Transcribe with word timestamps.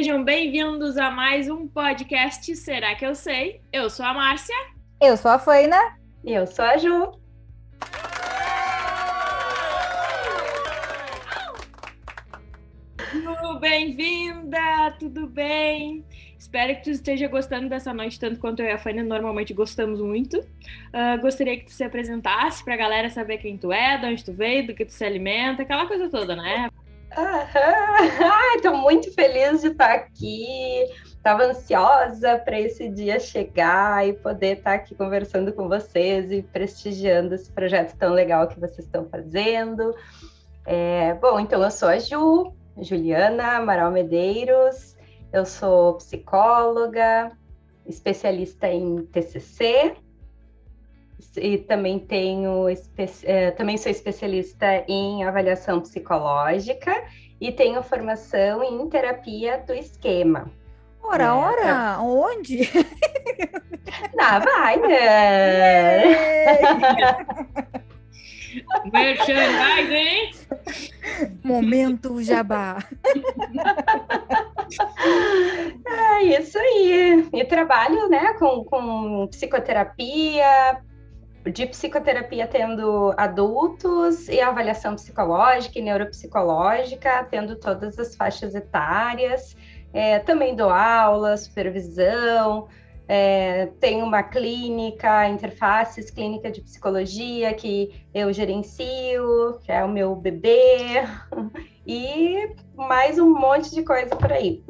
sejam 0.00 0.24
bem-vindos 0.24 0.96
a 0.96 1.10
mais 1.10 1.50
um 1.50 1.68
podcast 1.68 2.56
Será 2.56 2.94
que 2.94 3.04
eu 3.04 3.14
sei? 3.14 3.60
Eu 3.70 3.90
sou 3.90 4.06
a 4.06 4.14
Márcia. 4.14 4.56
Eu 4.98 5.14
sou 5.14 5.30
a 5.30 5.38
Faina. 5.38 5.76
E 6.24 6.32
eu 6.32 6.46
sou 6.46 6.64
a 6.64 6.78
Ju. 6.78 7.20
bem-vinda! 13.60 14.96
Tudo 14.98 15.26
bem? 15.26 16.02
Espero 16.38 16.74
que 16.76 16.84
tu 16.84 16.90
esteja 16.90 17.28
gostando 17.28 17.68
dessa 17.68 17.92
noite 17.92 18.18
tanto 18.18 18.40
quanto 18.40 18.60
eu 18.60 18.66
e 18.66 18.72
a 18.72 18.78
Fanny 18.78 19.02
normalmente 19.02 19.52
gostamos 19.52 20.00
muito. 20.00 20.38
Uh, 20.38 21.20
gostaria 21.20 21.58
que 21.58 21.66
tu 21.66 21.72
se 21.72 21.84
apresentasse 21.84 22.64
para 22.64 22.72
a 22.72 22.78
galera 22.78 23.10
saber 23.10 23.36
quem 23.36 23.58
tu 23.58 23.70
é, 23.70 23.98
de 23.98 24.06
onde 24.06 24.24
tu 24.24 24.32
veio, 24.32 24.66
do 24.66 24.74
que 24.74 24.86
tu 24.86 24.92
se 24.92 25.04
alimenta, 25.04 25.62
aquela 25.62 25.86
coisa 25.86 26.08
toda, 26.08 26.34
né? 26.34 26.70
Estou 28.56 28.76
muito 28.76 29.12
feliz 29.12 29.60
de 29.60 29.68
estar 29.68 29.90
aqui. 29.90 30.84
Estava 31.04 31.44
ansiosa 31.44 32.38
para 32.38 32.58
esse 32.58 32.88
dia 32.88 33.20
chegar 33.20 34.06
e 34.08 34.12
poder 34.12 34.58
estar 34.58 34.74
aqui 34.74 34.94
conversando 34.94 35.52
com 35.52 35.68
vocês 35.68 36.30
e 36.32 36.42
prestigiando 36.42 37.34
esse 37.34 37.50
projeto 37.50 37.96
tão 37.96 38.12
legal 38.12 38.48
que 38.48 38.58
vocês 38.58 38.86
estão 38.86 39.04
fazendo. 39.06 39.94
É, 40.66 41.14
bom, 41.14 41.38
então 41.38 41.62
eu 41.62 41.70
sou 41.70 41.88
a 41.88 41.98
Ju, 41.98 42.52
Juliana 42.78 43.56
Amaral 43.56 43.90
Medeiros, 43.90 44.96
eu 45.32 45.44
sou 45.44 45.94
psicóloga, 45.94 47.32
especialista 47.86 48.68
em 48.68 49.04
TCC 49.06 49.96
e 51.36 51.58
também 51.58 51.98
tenho 51.98 52.66
é, 53.24 53.50
também 53.52 53.76
sou 53.76 53.90
especialista 53.90 54.84
em 54.88 55.24
avaliação 55.24 55.80
psicológica 55.80 57.04
e 57.40 57.50
tenho 57.52 57.82
formação 57.82 58.62
em 58.62 58.88
terapia 58.88 59.58
do 59.66 59.72
esquema. 59.72 60.50
Ora, 61.02 61.24
é, 61.24 61.30
ora, 61.30 61.62
pra... 61.62 61.98
onde? 62.00 62.68
Na 64.14 64.38
vai, 64.38 64.76
né? 64.76 66.02
Merchandising! 68.92 70.32
Momento 71.42 72.22
jabá. 72.22 72.78
É 75.84 76.22
isso 76.22 76.56
aí. 76.58 77.28
E 77.32 77.44
trabalho 77.44 78.08
né, 78.08 78.34
com, 78.34 78.64
com 78.64 79.26
psicoterapia, 79.28 80.80
de 81.48 81.66
psicoterapia 81.66 82.46
tendo 82.46 83.14
adultos 83.16 84.28
e 84.28 84.40
avaliação 84.40 84.94
psicológica 84.94 85.78
e 85.78 85.82
neuropsicológica, 85.82 87.24
tendo 87.30 87.56
todas 87.56 87.98
as 87.98 88.14
faixas 88.14 88.54
etárias. 88.54 89.56
É, 89.92 90.18
também 90.18 90.54
dou 90.54 90.68
aula, 90.68 91.36
supervisão, 91.36 92.68
é, 93.08 93.68
uma 94.02 94.22
clínica, 94.22 95.28
interfaces, 95.28 96.10
clínica 96.10 96.50
de 96.50 96.60
psicologia 96.60 97.52
que 97.54 98.04
eu 98.14 98.32
gerencio, 98.32 99.58
que 99.62 99.72
é 99.72 99.82
o 99.82 99.88
meu 99.88 100.14
bebê, 100.14 101.02
e 101.84 102.54
mais 102.76 103.18
um 103.18 103.32
monte 103.32 103.74
de 103.74 103.82
coisa 103.82 104.14
por 104.14 104.30
aí. 104.30 104.62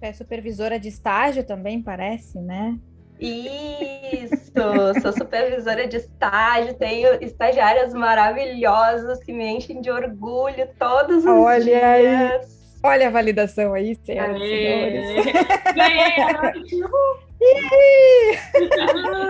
É 0.00 0.12
supervisora 0.12 0.78
de 0.78 0.88
estágio 0.88 1.44
também, 1.44 1.80
parece, 1.80 2.40
né? 2.40 2.78
Isso, 3.18 5.00
sou 5.00 5.12
supervisora 5.12 5.86
de 5.86 5.96
estágio, 5.96 6.74
tenho 6.74 7.14
estagiárias 7.22 7.94
maravilhosas 7.94 9.24
que 9.24 9.32
me 9.32 9.48
enchem 9.48 9.80
de 9.80 9.90
orgulho 9.90 10.68
todos 10.78 11.18
os 11.18 11.26
Olha 11.26 11.64
dias. 11.64 11.82
Aí. 11.82 12.40
Olha 12.82 13.06
a 13.08 13.10
validação 13.10 13.74
aí, 13.74 13.98
senhoras 14.04 14.40
e 14.40 14.46
senhores. 14.46 15.26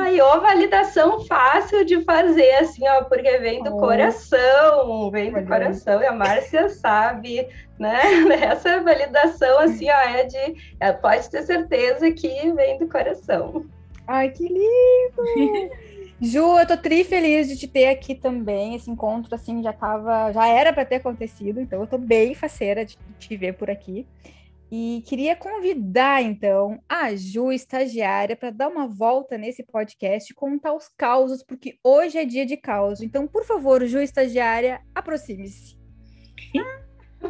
Ai, 0.01 0.21
ô 0.21 0.41
validação 0.41 1.25
fácil 1.25 1.85
de 1.85 2.03
fazer, 2.05 2.55
assim, 2.57 2.87
ó, 2.89 3.05
porque 3.05 3.39
vem 3.39 3.63
do 3.63 3.75
oh. 3.75 3.79
coração, 3.79 5.11
vem 5.11 5.33
do 5.33 5.45
coração, 5.45 6.01
e 6.01 6.07
a 6.07 6.13
Márcia 6.13 6.69
sabe, 6.69 7.49
né? 7.79 8.01
Essa 8.43 8.81
validação, 8.81 9.59
assim, 9.59 9.91
ó, 9.91 10.01
é 10.01 10.25
de. 10.25 10.77
É, 10.79 10.93
pode 10.93 11.29
ter 11.31 11.43
certeza 11.43 12.11
que 12.13 12.53
vem 12.53 12.79
do 12.79 12.89
coração. 12.89 13.67
Ai, 14.07 14.31
que 14.31 14.45
lindo! 14.45 15.67
Ju, 16.21 16.59
eu 16.59 16.67
tô 16.67 16.77
tri 16.79 17.05
feliz 17.05 17.47
de 17.47 17.57
te 17.59 17.69
ter 17.69 17.89
aqui 17.89 18.15
também. 18.15 18.75
Esse 18.75 18.91
encontro, 18.91 19.35
assim, 19.35 19.63
já 19.63 19.73
tava, 19.73 20.33
já 20.33 20.47
era 20.47 20.73
para 20.73 20.85
ter 20.85 20.97
acontecido, 20.97 21.61
então 21.61 21.81
eu 21.81 21.87
tô 21.87 21.99
bem 21.99 22.35
faceira 22.35 22.85
de 22.85 22.97
te 23.19 23.37
ver 23.37 23.55
por 23.55 23.71
aqui. 23.71 24.07
E 24.71 25.05
queria 25.07 25.37
convidar, 25.37 26.23
então, 26.23 26.81
a 26.89 27.15
Ju, 27.15 27.53
estagiária, 27.53 28.35
para 28.35 28.51
dar 28.51 28.69
uma 28.69 28.89
volta 28.89 29.39
nesse 29.39 29.63
podcast 29.63 30.33
e 30.33 30.35
contar 30.35 30.73
os 30.73 30.89
causos, 30.89 31.43
porque 31.43 31.79
hoje 31.85 32.19
é 32.19 32.25
dia 32.25 32.45
de 32.45 32.57
caos. 32.57 33.01
Então, 33.01 33.29
por 33.29 33.45
favor, 33.45 33.85
Ju, 33.87 34.01
estagiária, 34.01 34.81
aproxime-se. 34.95 35.77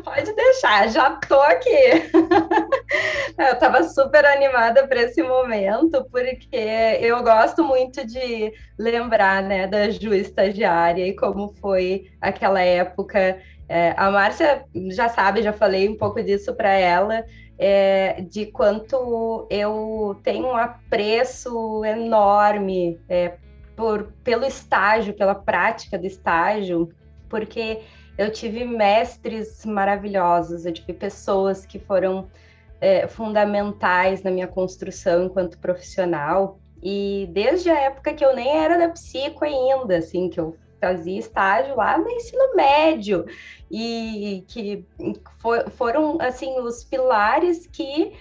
Pode 0.06 0.32
deixar, 0.34 0.88
já 0.88 1.10
tô 1.16 1.34
aqui. 1.40 1.68
eu 3.36 3.52
estava 3.52 3.82
super 3.82 4.24
animada 4.24 4.86
para 4.86 5.02
esse 5.02 5.20
momento, 5.20 6.06
porque 6.12 6.56
eu 7.00 7.20
gosto 7.24 7.64
muito 7.64 8.06
de 8.06 8.52
lembrar 8.78 9.42
né, 9.42 9.66
da 9.66 9.90
Ju 9.90 10.14
estagiária 10.14 11.04
e 11.04 11.16
como 11.16 11.52
foi 11.60 12.08
aquela 12.20 12.60
época 12.62 13.36
é, 13.68 13.94
a 13.96 14.08
Márcia 14.08 14.64
já 14.92 15.08
sabe, 15.08 15.42
já 15.42 15.52
falei 15.52 15.88
um 15.88 15.96
pouco 15.96 16.22
disso 16.22 16.54
para 16.54 16.72
ela, 16.72 17.24
é, 17.58 18.20
de 18.30 18.46
quanto 18.46 19.48
eu 19.50 20.20
tenho 20.22 20.46
um 20.46 20.56
apreço 20.56 21.84
enorme 21.84 23.00
é, 23.08 23.38
por, 23.74 24.12
pelo 24.22 24.44
estágio, 24.44 25.14
pela 25.14 25.34
prática 25.34 25.98
do 25.98 26.06
estágio, 26.06 26.90
porque 27.28 27.80
eu 28.16 28.30
tive 28.30 28.64
mestres 28.64 29.64
maravilhosos, 29.64 30.64
eu 30.64 30.72
tive 30.72 30.92
pessoas 30.92 31.66
que 31.66 31.78
foram 31.78 32.28
é, 32.80 33.06
fundamentais 33.06 34.22
na 34.22 34.30
minha 34.30 34.46
construção 34.46 35.24
enquanto 35.24 35.58
profissional. 35.58 36.58
E 36.82 37.28
desde 37.32 37.70
a 37.70 37.80
época 37.80 38.14
que 38.14 38.24
eu 38.24 38.34
nem 38.34 38.58
era 38.58 38.78
da 38.78 38.88
psico 38.88 39.44
ainda, 39.44 39.98
assim, 39.98 40.28
que 40.28 40.38
eu 40.38 40.56
fazia 40.80 41.18
estágio 41.18 41.76
lá 41.76 41.98
no 41.98 42.08
ensino 42.08 42.54
médio 42.54 43.24
e 43.70 44.44
que 44.46 44.84
for, 45.38 45.68
foram 45.70 46.18
assim 46.20 46.60
os 46.60 46.84
pilares 46.84 47.66
que 47.66 48.12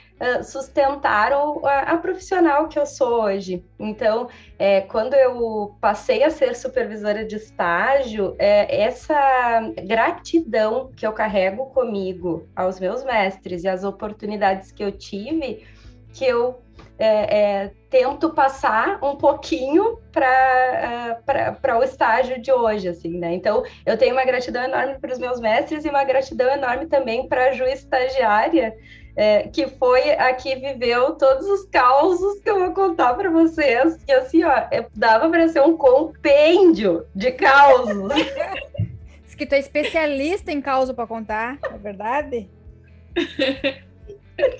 sustentaram 0.43 1.65
a, 1.65 1.93
a, 1.93 1.97
profissional 1.97 2.67
que 2.67 2.79
eu 2.79 2.85
sou 2.85 3.23
hoje. 3.23 3.63
Então, 3.77 4.29
é, 4.57 4.81
quando 4.81 5.13
eu 5.13 5.75
passei 5.81 6.23
a 6.23 6.29
ser 6.29 6.55
supervisora 6.55 7.25
de 7.25 7.35
estágio, 7.35 8.35
é, 8.39 8.83
essa 8.83 9.73
gratidão 9.85 10.91
que 10.95 11.05
eu 11.05 11.11
carrego 11.11 11.65
comigo 11.67 12.47
aos 12.55 12.79
meus 12.79 13.03
mestres 13.03 13.63
e 13.63 13.67
as 13.67 13.83
oportunidades 13.83 14.71
que 14.71 14.83
eu 14.83 14.91
tive, 14.91 15.65
que 16.13 16.25
eu 16.25 16.61
é, 16.97 17.07
é, 17.07 17.71
tento 17.89 18.29
passar 18.29 19.03
um 19.03 19.17
pouquinho 19.17 19.99
para 20.13 21.77
o 21.77 21.83
estágio 21.83 22.41
de 22.41 22.51
hoje, 22.51 22.87
assim, 22.87 23.17
né? 23.17 23.33
Então, 23.33 23.63
eu 23.85 23.97
tenho 23.97 24.13
uma 24.13 24.23
gratidão 24.23 24.63
enorme 24.63 24.97
para 24.99 25.11
os 25.11 25.19
meus 25.19 25.39
mestres 25.41 25.83
e 25.83 25.89
uma 25.89 26.05
gratidão 26.05 26.49
enorme 26.49 26.85
também 26.85 27.27
para 27.27 27.49
a 27.49 27.51
Ju 27.51 27.65
estagiária, 27.65 28.73
é, 29.15 29.47
que 29.47 29.67
foi 29.67 30.11
a 30.11 30.33
que 30.33 30.55
viveu 30.55 31.13
todos 31.13 31.47
os 31.47 31.65
causos 31.69 32.39
que 32.41 32.49
eu 32.49 32.59
vou 32.59 32.73
contar 32.73 33.13
para 33.13 33.29
vocês, 33.29 33.97
que 34.03 34.11
assim, 34.11 34.43
ó, 34.43 34.51
é, 34.51 34.85
dava 34.93 35.29
para 35.29 35.47
ser 35.47 35.61
um 35.61 35.77
compêndio 35.77 37.05
de 37.15 37.31
causos. 37.31 38.11
Diz 39.23 39.35
que 39.35 39.45
tu 39.45 39.53
é 39.53 39.59
especialista 39.59 40.51
em 40.51 40.61
causa 40.61 40.93
para 40.93 41.07
contar, 41.07 41.57
é 41.63 41.77
verdade? 41.77 42.49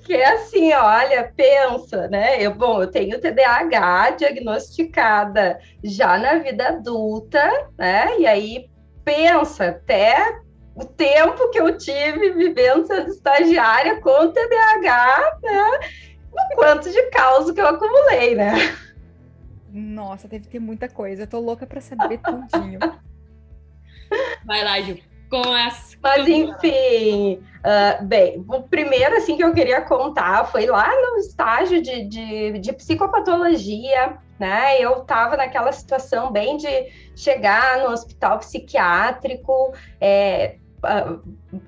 Que 0.05 0.13
é 0.13 0.33
assim, 0.33 0.71
olha, 0.71 1.33
pensa, 1.35 2.07
né? 2.07 2.41
Eu, 2.41 2.55
bom, 2.55 2.81
eu 2.81 2.87
tenho 2.87 3.19
TDAH 3.19 4.11
diagnosticada 4.11 5.59
já 5.83 6.17
na 6.17 6.35
vida 6.35 6.69
adulta, 6.69 7.69
né? 7.77 8.17
E 8.19 8.25
aí 8.25 8.69
pensa 9.03 9.67
até 9.67 10.39
o 10.75 10.85
tempo 10.85 11.49
que 11.49 11.59
eu 11.59 11.77
tive 11.77 12.31
vivendo 12.31 12.85
sendo 12.85 13.09
estagiária 13.09 14.01
com 14.01 14.31
TDAH, 14.31 15.39
né? 15.41 15.79
O 16.31 16.55
quanto 16.55 16.91
de 16.91 17.01
causa 17.09 17.53
que 17.53 17.61
eu 17.61 17.67
acumulei, 17.67 18.35
né? 18.35 18.53
Nossa, 19.71 20.27
deve 20.27 20.47
ter 20.47 20.59
muita 20.59 20.89
coisa. 20.89 21.23
Eu 21.23 21.27
tô 21.27 21.39
louca 21.39 21.65
para 21.65 21.81
saber 21.81 22.19
tudinho. 22.19 22.79
Vai 24.45 24.63
lá, 24.63 24.81
Ju 24.81 24.97
com 25.29 25.51
as. 25.53 25.97
Mas 26.01 26.27
enfim, 26.27 27.35
uh, 27.35 28.05
bem, 28.05 28.45
o 28.47 28.61
primeiro 28.61 29.15
assim 29.17 29.35
que 29.35 29.43
eu 29.43 29.53
queria 29.53 29.81
contar 29.81 30.45
foi 30.45 30.65
lá 30.65 30.87
no 30.87 31.17
estágio 31.17 31.81
de, 31.81 32.05
de, 32.05 32.59
de 32.59 32.73
psicopatologia, 32.73 34.17
né? 34.39 34.79
Eu 34.79 35.01
estava 35.01 35.35
naquela 35.35 35.71
situação 35.71 36.31
bem 36.31 36.57
de 36.57 36.67
chegar 37.15 37.79
no 37.79 37.89
hospital 37.89 38.39
psiquiátrico, 38.39 39.73
é, 39.99 40.57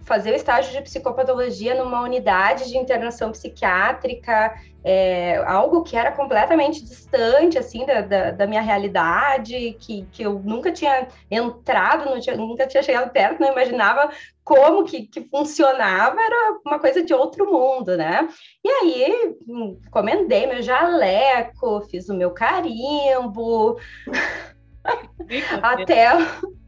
fazer 0.03 0.31
o 0.31 0.35
estágio 0.35 0.71
de 0.71 0.81
psicopatologia 0.81 1.75
numa 1.75 2.01
unidade 2.01 2.69
de 2.69 2.77
internação 2.77 3.31
psiquiátrica, 3.31 4.53
é, 4.83 5.37
algo 5.45 5.83
que 5.83 5.97
era 5.97 6.11
completamente 6.11 6.83
distante, 6.83 7.57
assim, 7.57 7.85
da, 7.85 8.01
da, 8.01 8.31
da, 8.31 8.47
minha 8.47 8.61
realidade, 8.61 9.75
que, 9.79 10.07
que 10.11 10.23
eu 10.23 10.39
nunca 10.43 10.71
tinha 10.71 11.07
entrado, 11.29 12.09
não 12.09 12.19
tinha, 12.19 12.37
nunca 12.37 12.65
tinha 12.65 12.81
chegado 12.81 13.11
perto, 13.11 13.41
não 13.41 13.51
imaginava 13.51 14.09
como 14.47 14.85
que, 14.85 15.05
que 15.05 15.27
funcionava, 15.29 16.17
era 16.21 16.59
uma 16.65 16.79
coisa 16.79 17.03
de 17.03 17.13
outro 17.13 17.51
mundo, 17.51 17.97
né? 17.97 18.29
E 18.63 18.69
aí, 18.69 19.35
hum, 19.45 19.77
comendei 19.91 20.47
meu 20.47 20.61
jaleco, 20.61 21.81
fiz 21.89 22.07
o 22.07 22.15
meu 22.15 22.31
carimbo, 22.31 23.77
até 25.61 26.09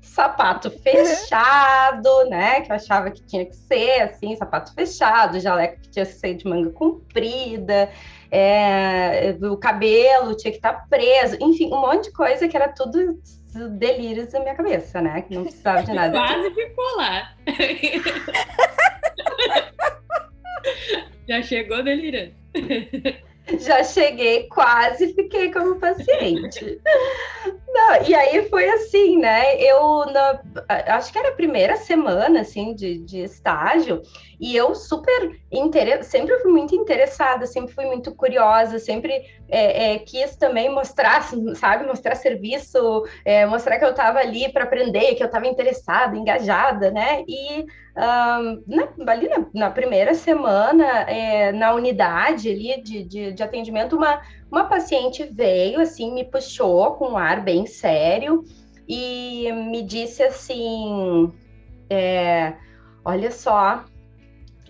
sapato 0.02 0.70
fechado, 0.84 2.26
né? 2.30 2.62
Que 2.62 2.72
eu 2.72 2.76
achava 2.76 3.12
que 3.12 3.24
tinha 3.24 3.46
que 3.46 3.56
ser 3.56 4.02
assim, 4.02 4.36
sapato 4.36 4.74
fechado, 4.74 5.40
jaleco 5.40 5.82
que 5.82 5.90
tinha 5.90 6.06
que 6.06 6.14
ser 6.14 6.34
de 6.36 6.48
manga 6.48 6.70
comprida, 6.72 7.90
é, 8.32 9.36
o 9.42 9.58
cabelo 9.58 10.36
tinha 10.36 10.52
que 10.52 10.58
estar 10.58 10.74
tá 10.74 10.86
preso, 10.90 11.38
enfim, 11.40 11.68
um 11.68 11.82
monte 11.82 12.06
de 12.06 12.12
coisa 12.12 12.48
que 12.48 12.56
era 12.56 12.68
tudo 12.70 13.20
delírios 13.78 14.32
na 14.32 14.42
minha 14.42 14.56
cabeça, 14.56 15.02
né? 15.02 15.22
Que 15.22 15.34
não 15.34 15.44
precisava 15.44 15.84
de 15.84 15.94
nada. 15.94 16.18
Quase 16.18 16.54
ficou 16.54 16.98
lá. 16.98 17.36
Já 21.28 21.42
chegou 21.42 21.84
delirando. 21.84 22.34
já 23.60 23.84
cheguei, 23.84 24.48
quase 24.48 25.14
fiquei 25.14 25.52
como 25.52 25.80
paciente. 25.80 26.80
Não, 27.80 28.04
e 28.04 28.14
aí 28.14 28.50
foi 28.50 28.70
assim, 28.70 29.18
né? 29.18 29.56
Eu 29.56 30.06
na, 30.08 30.42
acho 30.88 31.14
que 31.14 31.18
era 31.18 31.30
a 31.30 31.36
primeira 31.36 31.78
semana 31.78 32.42
assim 32.42 32.76
de, 32.76 33.00
de 33.00 33.20
estágio 33.20 34.02
e 34.38 34.56
eu 34.56 34.76
super 34.76 35.40
sempre 36.04 36.38
fui 36.40 36.52
muito 36.52 36.76
interessada, 36.76 37.46
sempre 37.46 37.74
fui 37.74 37.86
muito 37.86 38.14
curiosa, 38.14 38.80
sempre 38.80 39.14
é, 39.48 39.94
é, 39.94 40.00
quis 40.00 40.36
também 40.36 40.70
mostrar, 40.70 41.24
sabe, 41.56 41.86
mostrar 41.86 42.16
serviço, 42.16 43.06
é, 43.24 43.46
mostrar 43.46 43.80
que 43.80 43.86
eu 43.86 43.92
estava 43.92 44.20
ali 44.20 44.52
para 44.52 44.66
aprender, 44.66 45.16
que 45.16 45.24
eu 45.24 45.28
estava 45.28 45.48
interessada, 45.48 46.18
engajada, 46.18 46.92
né? 46.92 47.24
E 47.28 47.66
um, 48.00 48.64
na, 48.66 49.12
ali 49.12 49.28
na, 49.28 49.46
na, 49.54 49.70
primeira 49.70 50.14
semana, 50.14 50.86
é, 51.02 51.52
na 51.52 51.74
unidade 51.74 52.50
ali 52.50 52.82
de, 52.82 53.04
de, 53.04 53.34
de, 53.34 53.44
atendimento, 53.44 53.98
uma, 53.98 54.22
uma 54.52 54.66
paciente 54.66 55.24
veio, 55.24 55.80
assim, 55.80 56.14
me 56.14 56.24
puxou 56.24 56.96
com 56.96 57.12
um 57.12 57.18
ar 57.18 57.44
bem 57.44 57.66
sério 57.66 58.44
e 58.88 59.52
me 59.52 59.82
disse 59.84 60.24
assim, 60.24 61.32
é, 61.90 62.56
olha 63.06 63.32
só, 63.32 63.86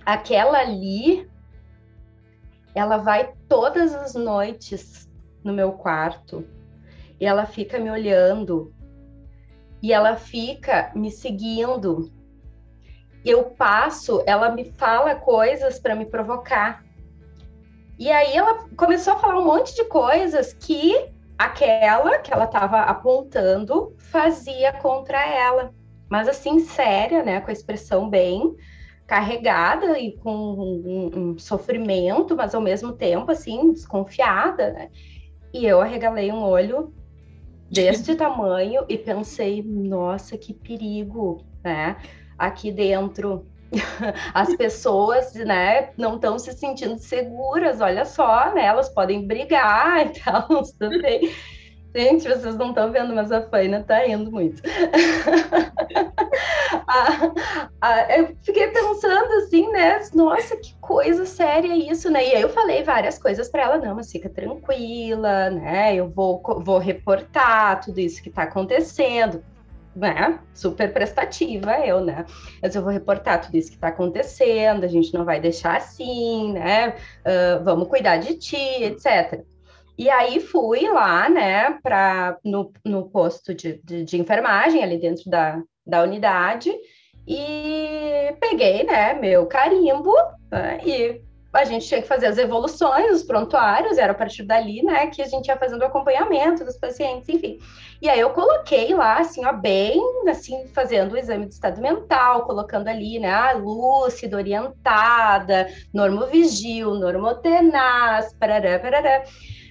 aquela 0.06 0.60
ali, 0.60 1.30
ela 2.76 2.98
vai 2.98 3.34
todas 3.48 3.94
as 3.94 4.16
noites 4.16 5.10
no 5.44 5.54
meu 5.54 5.74
quarto 5.74 6.46
e 7.20 7.26
ela 7.26 7.46
fica 7.46 7.80
me 7.80 7.90
olhando 7.90 8.74
e 9.82 9.94
ela 9.94 10.16
fica 10.18 10.92
me 10.94 11.10
seguindo 11.10 12.12
eu 13.26 13.46
passo, 13.46 14.24
ela 14.26 14.52
me 14.52 14.66
fala 14.74 15.16
coisas 15.16 15.80
para 15.80 15.96
me 15.96 16.06
provocar. 16.06 16.84
E 18.00 18.10
aí 18.10 18.36
ela 18.36 18.66
começou 18.78 19.14
a 19.14 19.18
falar 19.18 19.38
um 19.38 19.46
monte 19.46 19.76
de 19.76 19.84
coisas 19.86 20.54
que 20.54 20.96
aquela 21.38 22.18
que 22.20 22.34
ela 22.34 22.46
estava 22.46 22.80
apontando 22.82 23.94
fazia 23.98 24.72
contra 24.74 25.24
ela. 25.24 25.74
Mas 26.10 26.28
assim, 26.28 26.60
séria, 26.60 27.24
né? 27.24 27.42
Com 27.42 27.50
a 27.50 27.54
expressão 27.54 28.10
bem 28.10 28.56
carregada 29.06 30.00
e 30.00 30.14
com 30.14 30.32
um, 30.32 31.12
um 31.14 31.38
sofrimento, 31.38 32.36
mas 32.36 32.56
ao 32.56 32.62
mesmo 32.62 32.94
tempo, 32.94 33.32
assim, 33.32 33.74
desconfiada, 33.74 34.72
né? 34.72 34.90
E 35.54 35.66
eu 35.66 35.82
arregalei 35.82 36.32
um 36.32 36.42
olho 36.44 36.94
deste 37.70 38.16
tamanho 38.16 38.86
e 38.88 38.98
pensei, 38.98 39.62
nossa, 39.62 40.38
que 40.38 40.54
perigo, 40.54 41.44
né? 41.64 41.98
aqui 42.40 42.72
dentro 42.72 43.46
as 44.34 44.56
pessoas, 44.56 45.34
né, 45.34 45.90
não 45.98 46.16
estão 46.16 46.40
se 46.40 46.52
sentindo 46.54 46.98
seguras, 46.98 47.82
olha 47.82 48.06
só, 48.06 48.54
né, 48.54 48.66
elas 48.66 48.90
podem 48.90 49.26
brigar 49.28 50.08
e 50.08 50.10
tal, 50.20 50.48
bem. 51.02 51.32
Gente, 51.96 52.28
vocês 52.28 52.56
não 52.56 52.70
estão 52.70 52.92
vendo, 52.92 53.16
mas 53.16 53.32
a 53.32 53.42
Faina 53.50 53.84
tá 53.84 53.98
rindo 54.00 54.32
muito. 54.32 54.62
eu 58.16 58.38
fiquei 58.44 58.68
pensando 58.68 59.34
assim, 59.38 59.68
né? 59.72 60.00
Nossa, 60.14 60.56
que 60.56 60.76
coisa 60.80 61.26
séria 61.26 61.76
isso, 61.76 62.12
né? 62.12 62.28
E 62.28 62.36
aí 62.36 62.44
eu 62.44 62.50
falei 62.50 62.84
várias 62.84 63.18
coisas 63.18 63.50
para 63.50 63.64
ela, 63.64 63.80
não, 63.80 63.96
mas 63.96 64.12
fica 64.12 64.30
tranquila, 64.30 65.50
né? 65.50 65.96
Eu 65.96 66.08
vou, 66.10 66.44
vou 66.60 66.78
reportar 66.78 67.82
tudo 67.82 68.00
isso 68.00 68.22
que 68.22 68.30
está 68.30 68.44
acontecendo 68.44 69.44
né, 69.96 70.40
super 70.54 70.94
prestativa 70.94 71.80
eu, 71.86 72.02
né? 72.02 72.26
Mas 72.62 72.76
eu 72.76 72.82
vou 72.82 72.92
reportar 72.92 73.42
tudo 73.42 73.56
isso 73.56 73.70
que 73.70 73.76
está 73.76 73.90
acontecendo, 73.90 74.84
a 74.84 74.88
gente 74.88 75.14
não 75.14 75.26
vai 75.26 75.40
deixar 75.40 75.78
assim, 75.78 76.54
né? 76.54 76.96
Uh, 77.26 77.64
vamos 77.64 77.88
cuidar 77.88 78.18
de 78.18 78.36
ti, 78.36 78.84
etc. 78.84 79.44
E 79.98 80.10
aí 80.10 80.40
fui 80.40 80.88
lá, 80.88 81.30
né, 81.30 81.78
para 81.84 82.38
no, 82.42 82.72
no 82.86 83.10
posto 83.10 83.54
de, 83.54 83.82
de, 83.84 84.06
de, 84.06 84.18
enfermagem 84.18 84.82
ali 84.82 84.98
dentro 84.98 85.30
da, 85.30 85.62
da 85.86 86.04
unidade 86.04 86.72
e 87.28 88.34
peguei, 88.40 88.86
né, 88.86 89.14
meu 89.14 89.46
carimbo 89.46 90.14
né, 90.50 90.80
e 90.86 91.22
a 91.54 91.66
gente 91.66 91.88
tinha 91.88 92.02
que 92.02 92.08
fazer 92.08 92.28
as 92.28 92.38
evoluções, 92.38 93.12
os 93.12 93.24
prontuários, 93.24 93.98
era 93.98 94.12
a 94.12 94.16
partir 94.16 94.44
dali, 94.44 94.84
né, 94.84 95.08
que 95.08 95.22
a 95.22 95.28
gente 95.28 95.48
ia 95.48 95.58
fazendo 95.58 95.82
o 95.82 95.86
acompanhamento 95.86 96.64
dos 96.64 96.78
pacientes, 96.78 97.28
enfim. 97.28 97.58
E 98.02 98.08
aí 98.08 98.20
eu 98.20 98.30
coloquei 98.30 98.94
lá, 98.94 99.20
assim, 99.20 99.46
ó, 99.46 99.52
bem, 99.52 100.00
assim, 100.30 100.68
fazendo 100.74 101.14
o 101.14 101.18
exame 101.18 101.48
de 101.48 101.54
estado 101.54 101.82
mental, 101.82 102.46
colocando 102.46 102.88
ali, 102.88 103.20
né, 103.20 103.32
a 103.32 103.54
lúcida, 103.54 104.38
orientada, 104.38 105.68
normovigil, 105.94 106.94
normotenaz, 106.94 108.34
parará, 108.34 108.80
parará. 108.80 109.24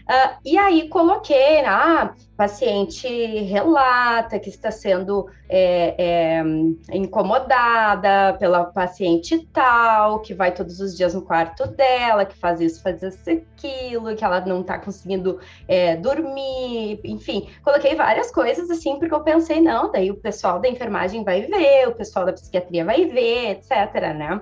Uh, 0.08 0.38
e 0.42 0.56
aí 0.56 0.88
coloquei, 0.88 1.62
ah, 1.66 2.14
paciente 2.34 3.06
relata 3.42 4.38
que 4.38 4.48
está 4.48 4.70
sendo 4.70 5.28
é, 5.46 5.94
é, 5.98 6.96
incomodada 6.96 8.34
pela 8.38 8.64
paciente 8.64 9.46
tal, 9.52 10.20
que 10.20 10.32
vai 10.32 10.54
todos 10.54 10.80
os 10.80 10.96
dias 10.96 11.12
no 11.12 11.20
quarto 11.20 11.66
dela, 11.66 12.24
que 12.24 12.34
faz 12.38 12.58
isso, 12.58 12.82
faz 12.82 13.02
isso, 13.02 13.18
aquilo, 13.28 14.16
que 14.16 14.24
ela 14.24 14.40
não 14.40 14.62
está 14.62 14.78
conseguindo 14.78 15.40
é, 15.66 15.94
dormir, 15.96 17.00
enfim, 17.04 17.46
coloquei 17.62 17.94
várias 17.94 18.30
coisas 18.30 18.70
assim, 18.70 18.98
porque 18.98 19.14
eu 19.14 19.20
pensei, 19.20 19.60
não, 19.60 19.92
daí 19.92 20.10
o 20.10 20.16
pessoal 20.16 20.58
da 20.58 20.70
enfermagem 20.70 21.22
vai 21.22 21.42
ver, 21.42 21.86
o 21.88 21.94
pessoal 21.94 22.24
da 22.24 22.32
psiquiatria 22.32 22.82
vai 22.82 23.04
ver, 23.04 23.50
etc, 23.50 24.14
né? 24.16 24.40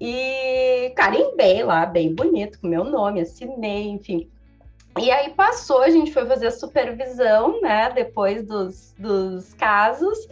E 0.00 0.92
carimbei 0.96 1.62
lá, 1.62 1.86
bem 1.86 2.14
bonito, 2.14 2.60
com 2.60 2.68
meu 2.68 2.84
nome, 2.84 3.20
assinei, 3.20 3.88
enfim. 3.88 4.31
E 4.98 5.10
aí 5.10 5.30
passou, 5.30 5.82
a 5.82 5.90
gente 5.90 6.12
foi 6.12 6.26
fazer 6.26 6.48
a 6.48 6.50
supervisão, 6.50 7.60
né, 7.62 7.90
depois 7.90 8.44
dos, 8.44 8.94
dos 8.98 9.54
casos, 9.54 10.28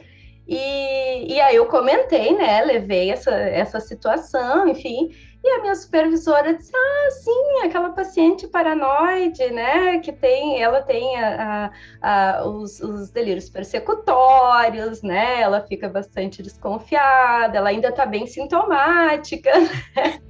e, 0.47 1.33
e 1.35 1.40
aí 1.40 1.57
eu 1.57 1.67
comentei, 1.67 2.37
né, 2.37 2.62
levei 2.62 3.11
essa, 3.11 3.31
essa 3.31 3.81
situação, 3.81 4.69
enfim, 4.69 5.11
e 5.43 5.49
a 5.49 5.62
minha 5.62 5.75
supervisora 5.75 6.52
disse, 6.52 6.73
ah, 6.75 7.11
sim, 7.11 7.61
aquela 7.64 7.90
paciente 7.90 8.47
paranoide, 8.47 9.50
né, 9.50 9.99
que 10.00 10.12
tem, 10.12 10.62
ela 10.62 10.83
tem 10.83 11.17
a, 11.17 11.71
a, 12.02 12.40
a, 12.40 12.47
os, 12.47 12.81
os, 12.81 13.11
delírios 13.11 13.49
persecutórios, 13.49 15.02
né, 15.02 15.40
ela 15.40 15.62
fica 15.62 15.88
bastante 15.88 16.43
desconfiada, 16.43 17.57
ela 17.57 17.71
ainda 17.71 17.90
tá 17.90 18.05
bem 18.05 18.26
sintomática, 18.26 19.50
né? 19.59 20.21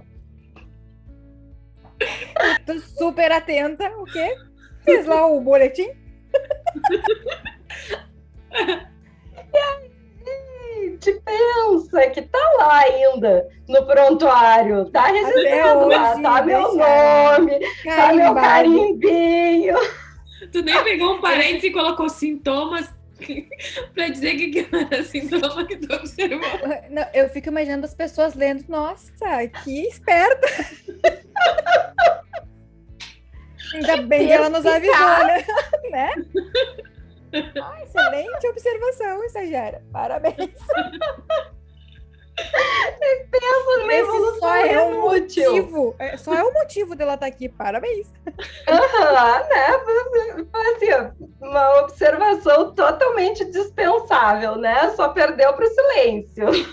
Tô 2.64 2.78
super 2.78 3.32
atenta, 3.32 3.88
o 3.98 4.04
quê? 4.04 4.36
Fiz 4.84 5.06
lá 5.06 5.26
o 5.26 5.40
boletim. 5.40 5.88
e 9.52 9.58
aí, 9.58 9.90
gente, 10.74 11.12
pensa 11.24 12.10
que 12.10 12.22
tá 12.22 12.52
lá 12.58 12.80
ainda 12.80 13.48
no 13.68 13.86
prontuário, 13.86 14.90
tá 14.90 15.06
registrado 15.06 15.88
lá, 15.88 16.20
tá 16.20 16.42
meu 16.42 16.74
nome, 16.74 17.60
tá 17.84 18.12
meu 18.12 18.34
carimbinho. 18.34 19.76
Tu 20.52 20.62
nem 20.62 20.84
pegou 20.84 21.14
um 21.14 21.20
parênteses 21.22 21.64
e 21.64 21.70
colocou 21.72 22.08
sintomas 22.08 22.95
para 23.94 24.08
dizer 24.08 24.36
que 24.36 24.60
aquilo 24.60 24.82
era 24.92 25.02
sintoma 25.04 25.66
que 25.66 25.76
tu 25.76 25.94
observou. 25.94 26.40
Não, 26.90 27.06
eu 27.14 27.28
fico 27.30 27.48
imaginando 27.48 27.86
as 27.86 27.94
pessoas 27.94 28.34
lendo, 28.34 28.64
nossa, 28.68 29.12
que 29.64 29.82
esperta. 29.88 30.46
Ainda 33.74 33.96
bem 34.02 34.26
que 34.26 34.32
ela 34.32 34.48
nos 34.48 34.64
avisou, 34.64 35.26
né? 35.26 35.44
né? 35.90 36.12
Ah, 37.60 37.82
excelente 37.82 38.46
observação, 38.46 39.24
estagiária. 39.24 39.82
Parabéns. 39.92 40.54
Pensa 43.30 43.78
numa 43.78 43.94
evolução 43.94 44.40
só 44.40 44.54
é 44.56 44.82
um 44.82 44.92
inútil. 44.92 45.52
motivo. 45.52 45.94
É, 45.98 46.16
só 46.16 46.34
é 46.34 46.42
o 46.42 46.52
motivo 46.52 46.94
dela 46.94 47.14
estar 47.14 47.26
aqui. 47.26 47.48
Parabéns. 47.48 48.12
Aham, 48.68 49.46
né? 49.48 49.66
Assim, 50.52 50.88
uma 51.40 51.80
observação 51.80 52.74
totalmente 52.74 53.44
dispensável, 53.46 54.56
né? 54.56 54.90
Só 54.90 55.08
perdeu 55.10 55.54
para 55.54 55.64
o 55.64 55.70
silêncio. 55.70 56.46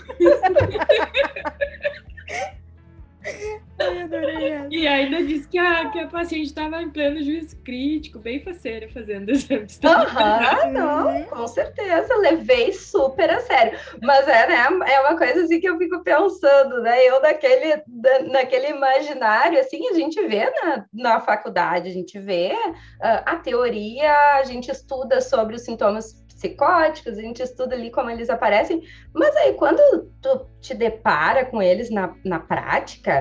Ai, 3.80 4.02
adorei 4.02 4.52
essa. 4.52 4.68
E 4.70 4.86
ainda 4.86 5.24
disse 5.24 5.48
que 5.48 5.58
a, 5.58 5.90
que 5.90 5.98
a 5.98 6.06
paciente 6.06 6.46
estava 6.46 6.82
em 6.82 6.90
pleno 6.90 7.22
juízo 7.22 7.56
crítico, 7.62 8.18
bem 8.18 8.40
faceira 8.40 8.88
fazendo 8.90 9.30
estado. 9.30 10.06
Aham, 10.06 10.70
não, 10.72 11.24
com 11.24 11.46
certeza, 11.48 12.16
levei 12.18 12.72
super 12.72 13.30
a 13.30 13.40
sério. 13.40 13.78
Mas 14.02 14.28
é, 14.28 14.46
né, 14.46 14.56
é 14.86 15.00
uma 15.00 15.16
coisa 15.16 15.42
assim 15.42 15.60
que 15.60 15.68
eu 15.68 15.78
fico 15.78 16.02
pensando, 16.02 16.82
né? 16.82 17.04
Eu 17.08 17.20
naquele, 17.20 17.82
naquele 18.30 18.68
imaginário, 18.68 19.58
assim, 19.58 19.88
a 19.88 19.94
gente 19.94 20.20
vê 20.26 20.50
na, 20.50 20.84
na 20.92 21.20
faculdade, 21.20 21.88
a 21.88 21.92
gente 21.92 22.18
vê 22.18 22.52
ah, 23.00 23.22
a 23.26 23.36
teoria, 23.36 24.12
a 24.36 24.44
gente 24.44 24.70
estuda 24.70 25.20
sobre 25.20 25.56
os 25.56 25.62
sintomas 25.62 26.24
psicóticos, 26.44 27.16
a 27.16 27.22
gente 27.22 27.42
estuda 27.42 27.74
ali 27.74 27.90
como 27.90 28.10
eles 28.10 28.28
aparecem, 28.28 28.82
mas 29.14 29.34
aí 29.36 29.54
quando 29.54 30.10
tu 30.20 30.46
te 30.60 30.74
depara 30.74 31.46
com 31.46 31.62
eles 31.62 31.90
na, 31.90 32.14
na 32.24 32.38
prática, 32.38 33.13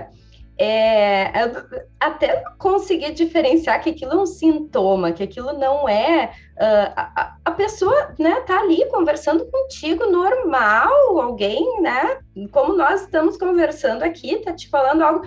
é, 0.57 1.43
eu 1.43 1.81
até 1.99 2.43
conseguir 2.57 3.11
diferenciar 3.13 3.81
que 3.81 3.89
aquilo 3.89 4.13
é 4.13 4.17
um 4.17 4.25
sintoma, 4.25 5.11
que 5.11 5.23
aquilo 5.23 5.53
não 5.53 5.89
é 5.89 6.31
ah, 6.59 6.93
a, 7.15 7.35
a- 7.45 7.51
pessoa, 7.51 8.13
né, 8.19 8.41
tá 8.41 8.59
ali 8.59 8.85
conversando 8.89 9.45
contigo 9.45 10.05
normal, 10.05 11.19
alguém, 11.19 11.81
né, 11.81 12.17
como 12.51 12.75
nós 12.75 13.01
estamos 13.01 13.37
conversando 13.37 14.03
aqui, 14.03 14.37
tá 14.39 14.53
te 14.53 14.69
falando 14.69 15.01
algo, 15.01 15.25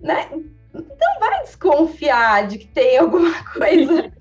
né, 0.00 0.28
não 0.72 1.20
vai 1.20 1.42
desconfiar 1.42 2.46
de 2.46 2.58
que 2.58 2.66
tem 2.66 2.98
alguma 2.98 3.32
coisa 3.52 4.12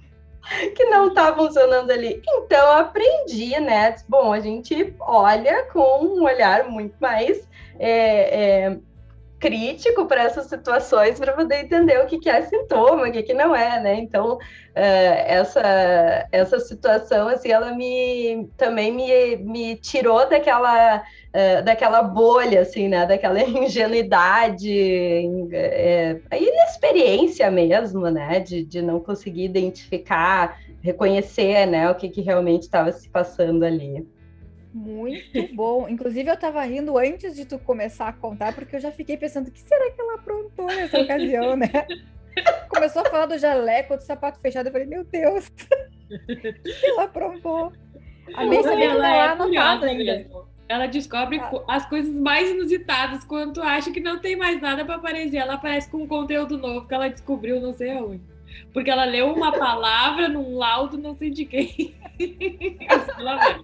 que 0.76 0.86
não 0.86 1.14
tá 1.14 1.36
funcionando 1.36 1.92
ali. 1.92 2.22
Então, 2.26 2.72
aprendi, 2.72 3.60
né, 3.60 3.96
bom, 4.08 4.32
a 4.32 4.40
gente 4.40 4.96
olha 5.02 5.64
com 5.74 6.06
um 6.06 6.24
olhar 6.24 6.70
muito 6.70 6.96
mais 7.02 7.48
é, 7.80 8.70
é, 8.70 8.80
crítico 9.40 10.06
para 10.06 10.24
essas 10.24 10.48
situações 10.48 11.20
para 11.20 11.34
poder 11.34 11.66
entender 11.66 12.00
o 12.00 12.08
que, 12.08 12.18
que 12.18 12.30
é 12.30 12.42
sintoma, 12.42 13.08
o 13.08 13.12
que, 13.12 13.22
que 13.24 13.34
não 13.34 13.56
é, 13.56 13.80
né? 13.80 13.96
Então, 13.96 14.38
eh, 14.74 15.26
essa, 15.28 16.28
essa 16.32 16.60
situação, 16.60 17.28
assim, 17.28 17.52
ela 17.52 17.72
me 17.74 18.50
também 18.58 18.92
me, 18.92 19.38
me 19.38 19.76
tirou 19.76 20.28
daquela, 20.28 21.04
eh, 21.34 21.62
daquela 21.62 22.02
bolha, 22.02 22.62
assim, 22.62 22.88
né? 22.88 23.06
Daquela 23.06 23.40
ingenuidade, 23.44 24.72
a 26.32 26.38
inexperiência 26.38 27.50
mesmo, 27.52 28.10
né? 28.10 28.40
De, 28.40 28.64
de 28.64 28.82
não 28.82 29.00
conseguir 29.00 29.46
identificar, 29.46 30.60
reconhecer, 30.82 31.68
né? 31.68 31.90
O 31.92 31.96
que, 31.96 32.10
que 32.10 32.22
realmente 32.22 32.64
estava 32.64 32.92
se 32.92 33.08
passando 33.10 33.64
ali. 33.64 34.06
Muito 34.74 35.56
bom. 35.56 35.88
Inclusive, 35.90 36.30
eu 36.30 36.38
tava 36.38 36.62
rindo 36.64 36.98
antes 36.98 37.36
de 37.36 37.46
tu 37.46 37.58
começar 37.60 38.08
a 38.10 38.14
contar, 38.14 38.54
porque 38.54 38.76
eu 38.76 38.80
já 38.80 38.92
fiquei 38.92 39.18
pensando, 39.18 39.48
o 39.48 39.52
que 39.52 39.62
será 39.62 39.92
que 39.92 40.00
ela 40.02 40.16
aprontou 40.16 40.68
nessa 40.68 41.00
ocasião, 41.02 41.56
né? 41.56 41.68
Começou 42.70 43.02
a 43.02 43.06
falar 43.10 43.26
do 43.26 43.38
jaleco, 43.38 43.96
do 43.98 44.04
sapato 44.04 44.40
fechado, 44.40 44.68
eu 44.68 44.72
falei, 44.72 44.86
meu 44.88 45.04
Deus, 45.04 45.48
o 45.48 45.52
que 46.66 46.86
ela 46.86 47.04
aprontou? 47.06 47.74
A 48.36 48.46
May 48.46 48.62
sabia 48.62 48.92
que 48.96 48.98
é 49.02 49.22
anotado 49.22 49.86
ainda. 49.86 50.04
mesmo. 50.04 50.48
Ela 50.70 50.86
descobre 50.86 51.40
Ah. 51.40 51.50
as 51.70 51.86
coisas 51.88 52.14
mais 52.14 52.52
inusitadas 52.52 53.24
quando 53.24 53.62
acha 53.64 53.90
que 53.90 54.02
não 54.02 54.20
tem 54.20 54.36
mais 54.36 54.62
nada 54.62 54.84
para 54.84 54.96
aparecer. 54.96 55.38
Ela 55.38 55.54
aparece 55.54 55.90
com 55.90 56.00
um 56.04 56.08
conteúdo 56.08 56.58
novo 56.58 56.86
que 56.86 56.94
ela 56.94 57.08
descobriu 57.10 57.60
não 57.62 57.74
sei 57.74 57.92
aonde. 57.92 58.22
Porque 58.74 58.90
ela 58.92 59.06
leu 59.06 59.34
uma 59.34 59.52
palavra 59.58 60.28
num 60.28 60.58
laudo 60.58 60.98
não 60.98 61.16
sei 61.16 61.30
de 61.30 61.46
quem. 61.46 61.96
Assim 62.90 63.12
ela 63.18 63.38
vai. 63.38 63.62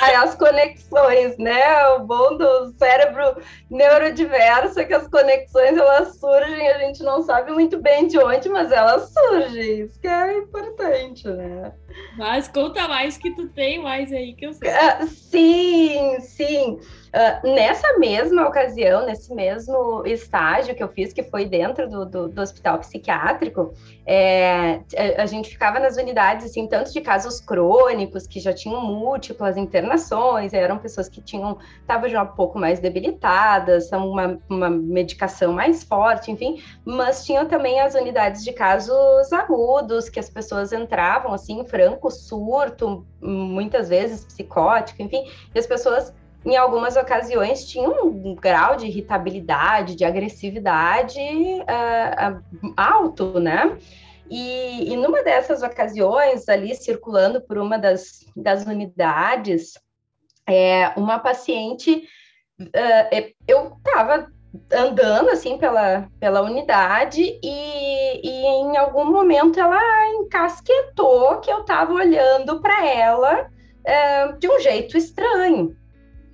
As 0.00 0.34
conexões, 0.34 1.36
né? 1.38 1.86
O 1.96 2.00
bom 2.00 2.36
do 2.36 2.72
cérebro 2.78 3.40
neurodiverso 3.70 4.80
é 4.80 4.84
que 4.84 4.94
as 4.94 5.06
conexões 5.08 5.76
elas 5.76 6.18
surgem, 6.18 6.68
a 6.68 6.78
gente 6.78 7.02
não 7.02 7.22
sabe 7.22 7.52
muito 7.52 7.78
bem 7.78 8.06
de 8.06 8.18
onde, 8.18 8.48
mas 8.48 8.72
elas 8.72 9.12
surgem. 9.12 9.80
Isso 9.80 10.00
que 10.00 10.08
é 10.08 10.38
importante, 10.38 11.28
né? 11.28 11.72
Mas 12.16 12.48
conta 12.48 12.86
mais 12.88 13.16
que 13.16 13.30
tu 13.34 13.48
tem 13.48 13.82
mais 13.82 14.12
aí 14.12 14.34
que 14.34 14.46
eu 14.46 14.52
sei. 14.52 14.68
Ah, 14.70 15.06
sim, 15.06 16.20
sim. 16.20 16.78
Ah, 17.12 17.40
nessa 17.42 17.98
mesma 17.98 18.46
ocasião, 18.46 19.06
nesse 19.06 19.34
mesmo 19.34 20.02
estágio 20.04 20.74
que 20.74 20.82
eu 20.82 20.88
fiz, 20.88 21.14
que 21.14 21.22
foi 21.22 21.46
dentro 21.46 21.88
do, 21.88 22.04
do, 22.04 22.28
do 22.28 22.42
hospital 22.42 22.78
psiquiátrico, 22.78 23.72
é, 24.04 24.80
a, 25.16 25.22
a 25.22 25.26
gente 25.26 25.48
ficava 25.48 25.78
nas 25.78 25.96
unidades, 25.96 26.44
assim, 26.44 26.66
tanto 26.66 26.92
de 26.92 27.00
casos 27.00 27.40
crônicos, 27.40 28.26
que 28.26 28.38
já 28.38 28.52
tinham 28.52 28.82
múltiplas 28.82 29.56
internações, 29.56 29.85
eram 30.52 30.78
pessoas 30.78 31.08
que 31.08 31.20
tinham, 31.20 31.58
estavam 31.80 32.08
já 32.08 32.22
um 32.22 32.28
pouco 32.28 32.58
mais 32.58 32.80
debilitadas, 32.80 33.90
uma, 33.92 34.38
uma 34.48 34.70
medicação 34.70 35.52
mais 35.52 35.82
forte, 35.82 36.30
enfim, 36.30 36.62
mas 36.84 37.24
tinham 37.24 37.46
também 37.46 37.80
as 37.80 37.94
unidades 37.94 38.44
de 38.44 38.52
casos 38.52 39.32
agudos, 39.32 40.08
que 40.08 40.20
as 40.20 40.30
pessoas 40.30 40.72
entravam, 40.72 41.32
assim, 41.32 41.64
franco 41.66 42.10
surto, 42.10 43.06
muitas 43.20 43.88
vezes 43.88 44.24
psicótico, 44.24 45.02
enfim, 45.02 45.24
e 45.54 45.58
as 45.58 45.66
pessoas 45.66 46.12
em 46.46 46.56
algumas 46.56 46.96
ocasiões 46.96 47.66
tinham 47.66 48.06
um 48.06 48.34
grau 48.36 48.76
de 48.76 48.86
irritabilidade, 48.86 49.96
de 49.96 50.04
agressividade 50.04 51.18
ah, 51.66 52.38
ah, 52.76 52.92
alto, 52.94 53.40
né? 53.40 53.76
E, 54.30 54.92
e 54.92 54.96
numa 54.96 55.22
dessas 55.22 55.62
ocasiões, 55.62 56.48
ali 56.48 56.74
circulando 56.74 57.40
por 57.40 57.58
uma 57.58 57.78
das, 57.78 58.24
das 58.36 58.64
unidades, 58.64 59.74
é, 60.48 60.88
uma 60.96 61.18
paciente, 61.18 62.04
é, 62.72 63.32
eu 63.46 63.76
estava 63.76 64.30
andando 64.72 65.28
assim 65.30 65.58
pela, 65.58 66.08
pela 66.18 66.40
unidade 66.40 67.38
e, 67.42 68.20
e 68.22 68.46
em 68.46 68.76
algum 68.76 69.04
momento 69.04 69.60
ela 69.60 69.80
encasquetou 70.14 71.40
que 71.40 71.50
eu 71.50 71.60
estava 71.60 71.92
olhando 71.92 72.60
para 72.60 72.86
ela 72.86 73.50
é, 73.84 74.32
de 74.32 74.48
um 74.48 74.58
jeito 74.60 74.96
estranho. 74.96 75.76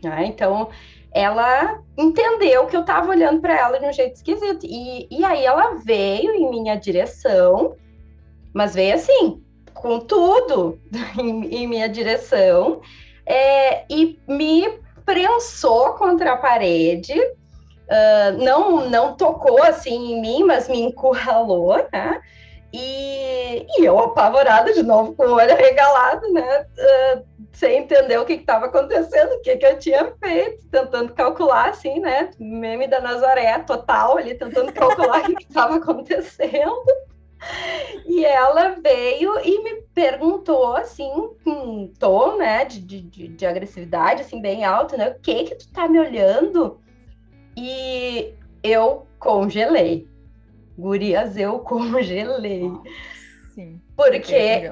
Né? 0.03 0.27
Então, 0.27 0.69
ela 1.13 1.81
entendeu 1.97 2.67
que 2.67 2.77
eu 2.77 2.81
estava 2.81 3.11
olhando 3.11 3.41
para 3.41 3.55
ela 3.57 3.79
de 3.79 3.87
um 3.87 3.93
jeito 3.93 4.17
esquisito. 4.17 4.65
E, 4.65 5.07
e 5.11 5.25
aí 5.25 5.45
ela 5.45 5.75
veio 5.75 6.33
em 6.33 6.49
minha 6.49 6.75
direção, 6.77 7.77
mas 8.55 8.75
veio 8.75 8.95
assim, 8.95 9.43
com 9.75 10.01
tudo 10.01 10.81
em, 11.19 11.47
em 11.47 11.67
minha 11.67 11.89
direção, 11.89 12.81
é, 13.27 13.85
e 13.91 14.19
me 14.29 14.81
prensou 15.05 15.95
contra 15.95 16.33
a 16.33 16.37
parede. 16.37 17.19
Uh, 17.19 18.43
não, 18.43 18.89
não 18.89 19.17
tocou 19.17 19.63
assim 19.63 20.13
em 20.13 20.21
mim, 20.21 20.45
mas 20.45 20.69
me 20.69 20.81
encurralou, 20.81 21.77
né? 21.93 22.21
E, 22.73 23.67
e 23.77 23.85
eu 23.85 23.99
apavorada 23.99 24.73
de 24.73 24.83
novo, 24.83 25.15
com 25.15 25.25
o 25.25 25.35
olho 25.35 25.53
arregalado, 25.53 26.33
né? 26.33 26.67
Uh, 26.79 27.23
sem 27.53 27.79
entender 27.79 28.17
o 28.19 28.25
que 28.25 28.33
estava 28.33 28.67
acontecendo, 28.67 29.33
o 29.35 29.41
que, 29.43 29.57
que 29.57 29.67
eu 29.67 29.79
tinha 29.79 30.11
feito, 30.19 30.67
tentando 30.71 31.13
calcular, 31.13 31.69
assim, 31.69 32.01
né? 32.01 32.31
Meme 32.39 32.87
da 32.87 33.01
Nazaré 33.01 33.59
total 33.59 34.17
ali, 34.17 34.35
tentando 34.35 34.73
calcular 34.73 35.29
o 35.29 35.37
que 35.37 35.45
estava 35.45 35.77
acontecendo. 35.83 36.83
E 38.07 38.25
ela 38.25 38.77
veio 38.83 39.39
e 39.45 39.63
me 39.63 39.83
perguntou, 39.95 40.77
assim, 40.77 41.11
com 41.45 41.51
um 41.51 41.89
tom, 41.99 42.37
né, 42.37 42.65
de, 42.65 42.81
de, 42.81 43.29
de 43.29 43.47
agressividade, 43.47 44.23
assim, 44.23 44.41
bem 44.41 44.65
alto, 44.65 44.97
né? 44.97 45.11
O 45.11 45.21
que 45.21 45.45
que 45.45 45.55
tu 45.55 45.69
tá 45.73 45.89
me 45.89 45.99
olhando? 45.99 46.81
E 47.57 48.35
eu 48.63 49.07
congelei. 49.19 50.09
Gurias, 50.79 51.37
eu 51.37 51.59
congelei. 51.61 52.71
Sim. 53.55 53.81
Porque 53.97 54.71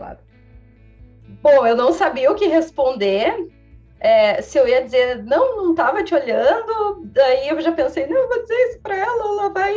Bom, 1.42 1.66
eu 1.66 1.76
não 1.76 1.92
sabia 1.92 2.30
o 2.30 2.34
que 2.34 2.46
responder. 2.46 3.50
É, 4.00 4.40
se 4.40 4.58
eu 4.58 4.66
ia 4.66 4.82
dizer, 4.82 5.22
não, 5.24 5.56
não 5.56 5.70
estava 5.72 6.02
te 6.02 6.14
olhando, 6.14 7.02
daí 7.04 7.48
eu 7.48 7.60
já 7.60 7.70
pensei, 7.70 8.06
não, 8.06 8.28
vou 8.28 8.40
dizer 8.40 8.54
isso 8.70 8.80
para 8.80 8.96
ela, 8.96 9.24
ela 9.24 9.48
vai, 9.50 9.74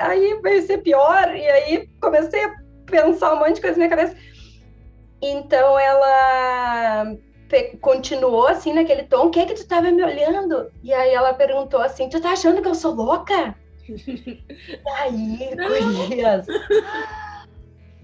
aí 0.00 0.40
vai 0.42 0.62
ser 0.62 0.78
pior, 0.78 1.36
e 1.36 1.46
aí 1.46 1.86
comecei 2.00 2.42
a 2.42 2.54
pensar 2.86 3.34
um 3.34 3.38
monte 3.38 3.56
de 3.56 3.60
coisa 3.60 3.78
na 3.78 3.86
minha 3.86 3.96
cabeça. 3.96 4.16
Então 5.20 5.78
ela 5.78 7.16
continuou 7.80 8.48
assim 8.48 8.72
naquele 8.72 9.04
tom, 9.04 9.26
o 9.26 9.30
que 9.30 9.40
é 9.40 9.46
que 9.46 9.54
tu 9.54 9.60
estava 9.60 9.90
me 9.90 10.02
olhando? 10.02 10.70
E 10.82 10.92
aí 10.94 11.12
ela 11.12 11.34
perguntou 11.34 11.80
assim, 11.80 12.08
tu 12.08 12.18
tá 12.20 12.30
achando 12.30 12.62
que 12.62 12.68
eu 12.68 12.74
sou 12.74 12.94
louca? 12.94 13.54
aí, 14.96 15.50
gurias, 15.54 16.46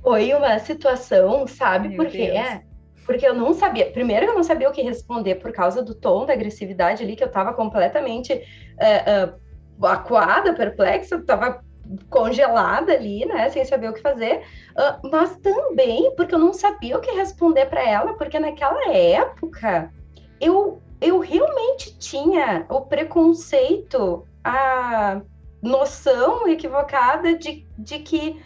foi 0.02 0.34
uma 0.34 0.58
situação, 0.58 1.46
sabe 1.46 1.88
Meu 1.88 1.96
por 1.96 2.06
quê? 2.08 2.30
Deus. 2.30 2.71
Porque 3.04 3.26
eu 3.26 3.34
não 3.34 3.52
sabia. 3.54 3.90
Primeiro, 3.90 4.26
eu 4.26 4.34
não 4.34 4.42
sabia 4.42 4.68
o 4.68 4.72
que 4.72 4.82
responder 4.82 5.36
por 5.36 5.52
causa 5.52 5.82
do 5.82 5.94
tom 5.94 6.26
da 6.26 6.32
agressividade 6.32 7.02
ali, 7.02 7.16
que 7.16 7.22
eu 7.22 7.28
estava 7.28 7.52
completamente 7.52 8.32
uh, 8.32 9.80
uh, 9.80 9.86
acuada, 9.86 10.54
perplexa, 10.54 11.16
estava 11.16 11.62
congelada 12.08 12.92
ali, 12.92 13.24
né, 13.26 13.48
sem 13.50 13.64
saber 13.64 13.90
o 13.90 13.92
que 13.92 14.00
fazer, 14.00 14.42
uh, 14.70 15.08
mas 15.10 15.36
também 15.38 16.14
porque 16.16 16.34
eu 16.34 16.38
não 16.38 16.52
sabia 16.52 16.96
o 16.96 17.00
que 17.00 17.10
responder 17.10 17.66
para 17.66 17.86
ela, 17.86 18.14
porque 18.14 18.38
naquela 18.38 18.88
época 18.92 19.92
eu, 20.40 20.80
eu 21.00 21.18
realmente 21.18 21.98
tinha 21.98 22.64
o 22.68 22.82
preconceito, 22.82 24.26
a 24.44 25.20
noção 25.60 26.48
equivocada 26.48 27.36
de, 27.36 27.66
de 27.78 27.98
que 28.00 28.40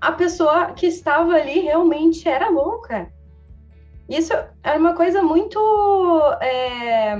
a 0.00 0.12
pessoa 0.12 0.72
que 0.72 0.86
estava 0.86 1.34
ali 1.34 1.60
realmente 1.60 2.26
era 2.26 2.48
louca. 2.48 3.12
Isso 4.10 4.32
é 4.64 4.72
uma 4.76 4.92
coisa 4.94 5.22
muito, 5.22 5.56
é, 6.40 7.14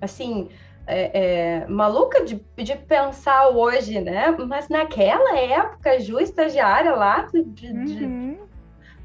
assim, 0.00 0.48
é, 0.88 1.60
é, 1.62 1.66
maluca 1.68 2.24
de, 2.24 2.44
de 2.56 2.76
pensar 2.76 3.50
hoje, 3.50 4.00
né? 4.00 4.36
Mas 4.48 4.68
naquela 4.68 5.38
época, 5.38 6.00
Ju, 6.00 6.18
estagiária 6.18 6.96
lá 6.96 7.28
de, 7.32 7.66
uhum. 7.68 8.36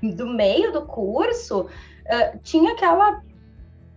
de, 0.01 0.15
do 0.15 0.25
meio 0.25 0.72
do 0.72 0.82
curso, 0.82 1.62
uh, 1.62 2.39
tinha 2.41 2.74
aquela 2.74 3.22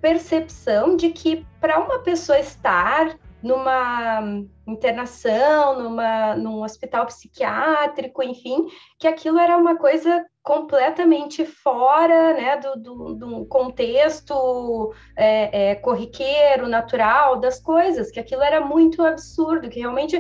percepção 0.03 0.95
de 0.95 1.09
que 1.09 1.47
para 1.59 1.79
uma 1.79 2.01
pessoa 2.01 2.39
estar 2.39 3.17
numa 3.43 4.43
internação, 4.67 5.83
numa, 5.83 6.35
num 6.37 6.63
hospital 6.63 7.07
psiquiátrico, 7.07 8.23
enfim, 8.23 8.67
que 8.99 9.09
aquilo 9.09 9.39
era 9.39 9.57
uma 9.57 9.77
coisa 9.77 10.25
completamente 10.43 11.45
fora 11.45 12.33
né, 12.33 12.57
do, 12.57 12.77
do, 12.77 13.15
do 13.15 13.47
contexto 13.47 14.93
é, 15.17 15.71
é, 15.71 15.75
corriqueiro, 15.75 16.69
natural 16.69 17.39
das 17.39 17.61
coisas, 17.61 18.11
que 18.11 18.21
aquilo 18.21 18.43
era 18.43 18.61
muito 18.61 19.03
absurdo, 19.03 19.69
que 19.69 19.81
realmente 19.81 20.17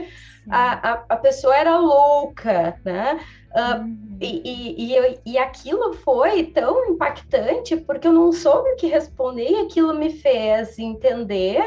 a, 0.49 0.93
a, 0.93 1.05
a 1.11 1.17
pessoa 1.17 1.57
era 1.57 1.79
louca, 1.79 2.79
né? 2.85 3.21
Uh, 3.51 4.17
e, 4.21 4.95
e, 4.95 5.21
e, 5.27 5.39
aquilo 5.39 5.93
foi 5.93 6.45
tão 6.45 6.87
impactante 6.87 7.77
porque 7.77 8.07
eu 8.07 8.13
não 8.13 8.31
soube 8.31 8.71
o 8.71 8.77
que 8.77 8.87
responder 8.87 9.51
e 9.51 9.57
aquilo 9.57 9.93
me 9.93 10.13
fez 10.13 10.79
entender 10.79 11.61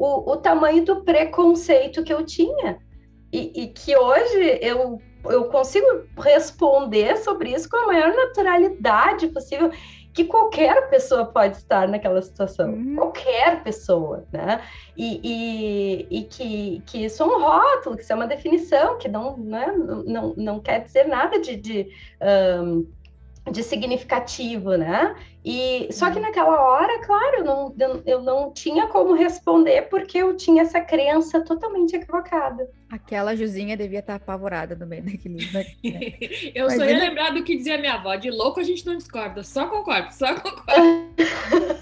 o, 0.00 0.32
o 0.32 0.36
tamanho 0.38 0.82
do 0.82 1.04
preconceito 1.04 2.02
que 2.02 2.12
eu 2.12 2.24
tinha. 2.24 2.78
E, 3.30 3.62
e, 3.62 3.66
que 3.68 3.94
hoje 3.94 4.58
eu, 4.62 5.00
eu 5.26 5.44
consigo 5.44 5.86
responder 6.18 7.18
sobre 7.18 7.52
isso 7.52 7.68
com 7.68 7.76
a 7.76 7.86
maior 7.86 8.12
naturalidade 8.12 9.28
possível, 9.28 9.70
que 10.12 10.24
qualquer 10.24 10.88
pessoa 10.88 11.26
pode 11.26 11.58
estar 11.58 11.86
naquela 11.86 12.20
situação, 12.20 12.70
uhum. 12.70 12.96
qualquer 12.96 13.62
pessoa, 13.62 14.24
né? 14.32 14.60
E, 14.96 15.20
e, 15.22 16.06
e, 16.10 16.24
que, 16.24 16.82
que 16.86 17.04
isso 17.04 17.22
é 17.22 17.26
um 17.26 17.40
rótulo, 17.40 17.96
que 17.96 18.02
isso 18.02 18.12
é 18.12 18.16
uma 18.16 18.26
definição, 18.26 18.98
que 18.98 19.06
não, 19.06 19.36
né, 19.36 19.72
não, 20.06 20.34
não 20.36 20.60
quer 20.60 20.82
dizer 20.82 21.06
nada 21.06 21.38
de, 21.38 21.56
de 21.56 21.88
um, 22.64 22.86
de 23.50 23.62
significativo, 23.62 24.76
né? 24.76 25.14
E 25.44 25.88
só 25.90 26.10
que 26.10 26.16
uhum. 26.16 26.22
naquela 26.22 26.60
hora, 26.60 27.00
claro, 27.00 27.38
eu 27.38 27.44
não, 27.44 27.74
eu 28.04 28.22
não 28.22 28.52
tinha 28.52 28.86
como 28.88 29.14
responder 29.14 29.82
porque 29.82 30.18
eu 30.18 30.36
tinha 30.36 30.62
essa 30.62 30.80
crença 30.80 31.40
totalmente 31.40 31.96
equivocada. 31.96 32.68
Aquela 32.90 33.34
Juzinha 33.34 33.76
devia 33.76 34.00
estar 34.00 34.16
apavorada 34.16 34.76
no 34.76 34.86
meio 34.86 35.02
daquele. 35.02 35.50
Né? 35.52 35.64
eu 36.54 36.66
Mas 36.66 36.76
só 36.76 36.84
ia 36.84 36.90
ele... 36.90 37.00
lembrar 37.00 37.30
do 37.30 37.42
que 37.42 37.56
dizia 37.56 37.78
minha 37.78 37.94
avó: 37.94 38.14
de 38.16 38.30
louco 38.30 38.60
a 38.60 38.64
gente 38.64 38.84
não 38.84 38.96
discorda, 38.96 39.42
só 39.42 39.66
concordo, 39.66 40.12
só 40.12 40.34
concordo. 40.34 41.14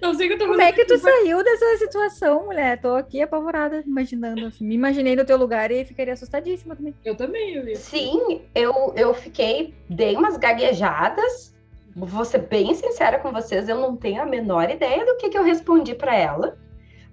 Não 0.00 0.14
sei 0.14 0.28
que 0.28 0.34
eu 0.34 0.38
tô 0.38 0.46
Como 0.46 0.60
é 0.60 0.72
que 0.72 0.84
tu 0.84 0.98
saiu 0.98 1.42
dessa 1.42 1.76
situação, 1.78 2.46
mulher? 2.46 2.80
Tô 2.80 2.94
aqui 2.94 3.20
apavorada, 3.20 3.82
imaginando. 3.86 4.46
Assim. 4.46 4.64
Me 4.64 4.74
imaginei 4.74 5.16
no 5.16 5.24
teu 5.24 5.36
lugar 5.36 5.70
e 5.70 5.84
ficaria 5.84 6.12
assustadíssima 6.12 6.76
também. 6.76 6.94
Eu 7.04 7.16
também, 7.16 7.54
eu 7.54 7.76
Sim, 7.76 8.42
eu, 8.54 8.92
eu 8.96 9.14
fiquei, 9.14 9.74
dei 9.88 10.16
umas 10.16 10.36
gaguejadas. 10.36 11.54
Vou 11.96 12.24
ser 12.24 12.46
bem 12.46 12.74
sincera 12.74 13.18
com 13.18 13.32
vocês, 13.32 13.68
eu 13.68 13.76
não 13.76 13.96
tenho 13.96 14.22
a 14.22 14.26
menor 14.26 14.70
ideia 14.70 15.04
do 15.04 15.16
que, 15.16 15.28
que 15.28 15.38
eu 15.38 15.42
respondi 15.42 15.94
para 15.94 16.14
ela. 16.14 16.56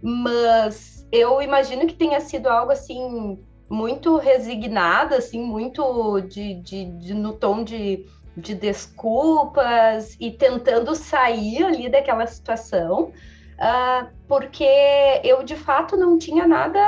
Mas 0.02 1.08
eu 1.12 1.42
imagino 1.42 1.88
que 1.88 1.96
tenha 1.96 2.20
sido 2.20 2.48
algo 2.48 2.72
assim 2.72 3.40
muito 3.70 4.18
resignada, 4.18 5.18
assim, 5.18 5.42
muito 5.44 6.22
de, 6.22 6.56
de, 6.56 6.86
de 6.86 7.14
no 7.14 7.34
tom 7.34 7.64
de 7.64 8.06
de 8.36 8.54
desculpas 8.54 10.16
e 10.20 10.32
tentando 10.32 10.94
sair 10.96 11.64
ali 11.64 11.90
daquela 11.90 12.28
situação, 12.28 13.12
uh, 13.56 14.08
porque 14.28 14.68
eu 15.24 15.44
de 15.44 15.56
fato 15.56 15.96
não 15.96 16.18
tinha 16.18 16.48
nada, 16.48 16.80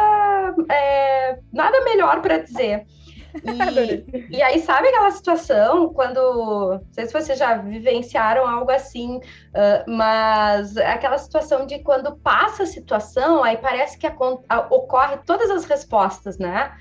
é, 0.69 1.39
nada 1.51 1.83
melhor 1.83 2.21
para 2.21 2.39
dizer. 2.39 2.85
E, 3.43 4.37
e, 4.37 4.41
aí, 4.41 4.59
sabe 4.61 4.87
aquela 4.87 5.11
situação 5.11 5.93
quando. 5.93 6.15
Não 6.17 6.81
sei 6.91 7.05
se 7.05 7.13
vocês 7.13 7.37
já 7.37 7.57
vivenciaram 7.57 8.47
algo 8.47 8.71
assim, 8.71 9.17
uh, 9.17 9.91
mas 9.91 10.75
aquela 10.77 11.19
situação 11.19 11.67
de 11.67 11.77
quando 11.79 12.15
passa 12.15 12.63
a 12.63 12.65
situação, 12.65 13.43
aí 13.43 13.57
parece 13.57 13.95
que 13.97 14.07
a, 14.07 14.15
a, 14.49 14.59
ocorre 14.73 15.17
todas 15.17 15.51
as 15.51 15.65
respostas, 15.65 16.39
né? 16.39 16.71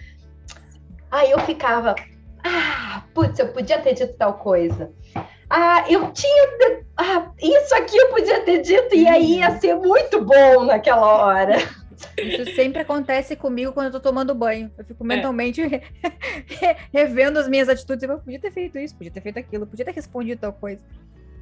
Aí 1.10 1.30
eu 1.30 1.38
ficava, 1.40 1.94
ah, 2.46 3.02
putz, 3.12 3.38
eu 3.38 3.48
podia 3.48 3.78
ter 3.80 3.94
dito 3.94 4.14
tal 4.14 4.34
coisa. 4.34 4.92
Ah, 5.48 5.84
eu 5.88 6.12
tinha. 6.12 6.82
Ah, 6.96 7.30
isso 7.40 7.74
aqui 7.74 7.96
eu 7.96 8.08
podia 8.08 8.40
ter 8.40 8.62
dito 8.62 8.94
e 8.94 9.06
aí 9.06 9.38
ia 9.38 9.58
ser 9.58 9.74
muito 9.76 10.24
bom 10.24 10.64
naquela 10.64 11.24
hora. 11.24 11.56
Isso 12.18 12.54
sempre 12.54 12.82
acontece 12.82 13.36
comigo 13.36 13.72
quando 13.72 13.86
eu 13.86 13.92
tô 13.92 14.00
tomando 14.00 14.34
banho. 14.34 14.70
Eu 14.76 14.84
fico 14.84 15.04
é. 15.04 15.06
mentalmente 15.06 15.62
é. 15.62 16.76
revendo 16.92 17.38
as 17.38 17.48
minhas 17.48 17.68
atitudes. 17.68 18.02
Eu 18.02 18.18
podia 18.18 18.40
ter 18.40 18.50
feito 18.50 18.78
isso, 18.78 18.94
podia 18.96 19.10
ter 19.10 19.20
feito 19.20 19.38
aquilo, 19.38 19.66
podia 19.66 19.84
ter 19.84 19.94
respondido 19.94 20.40
tal 20.40 20.52
coisa. 20.52 20.82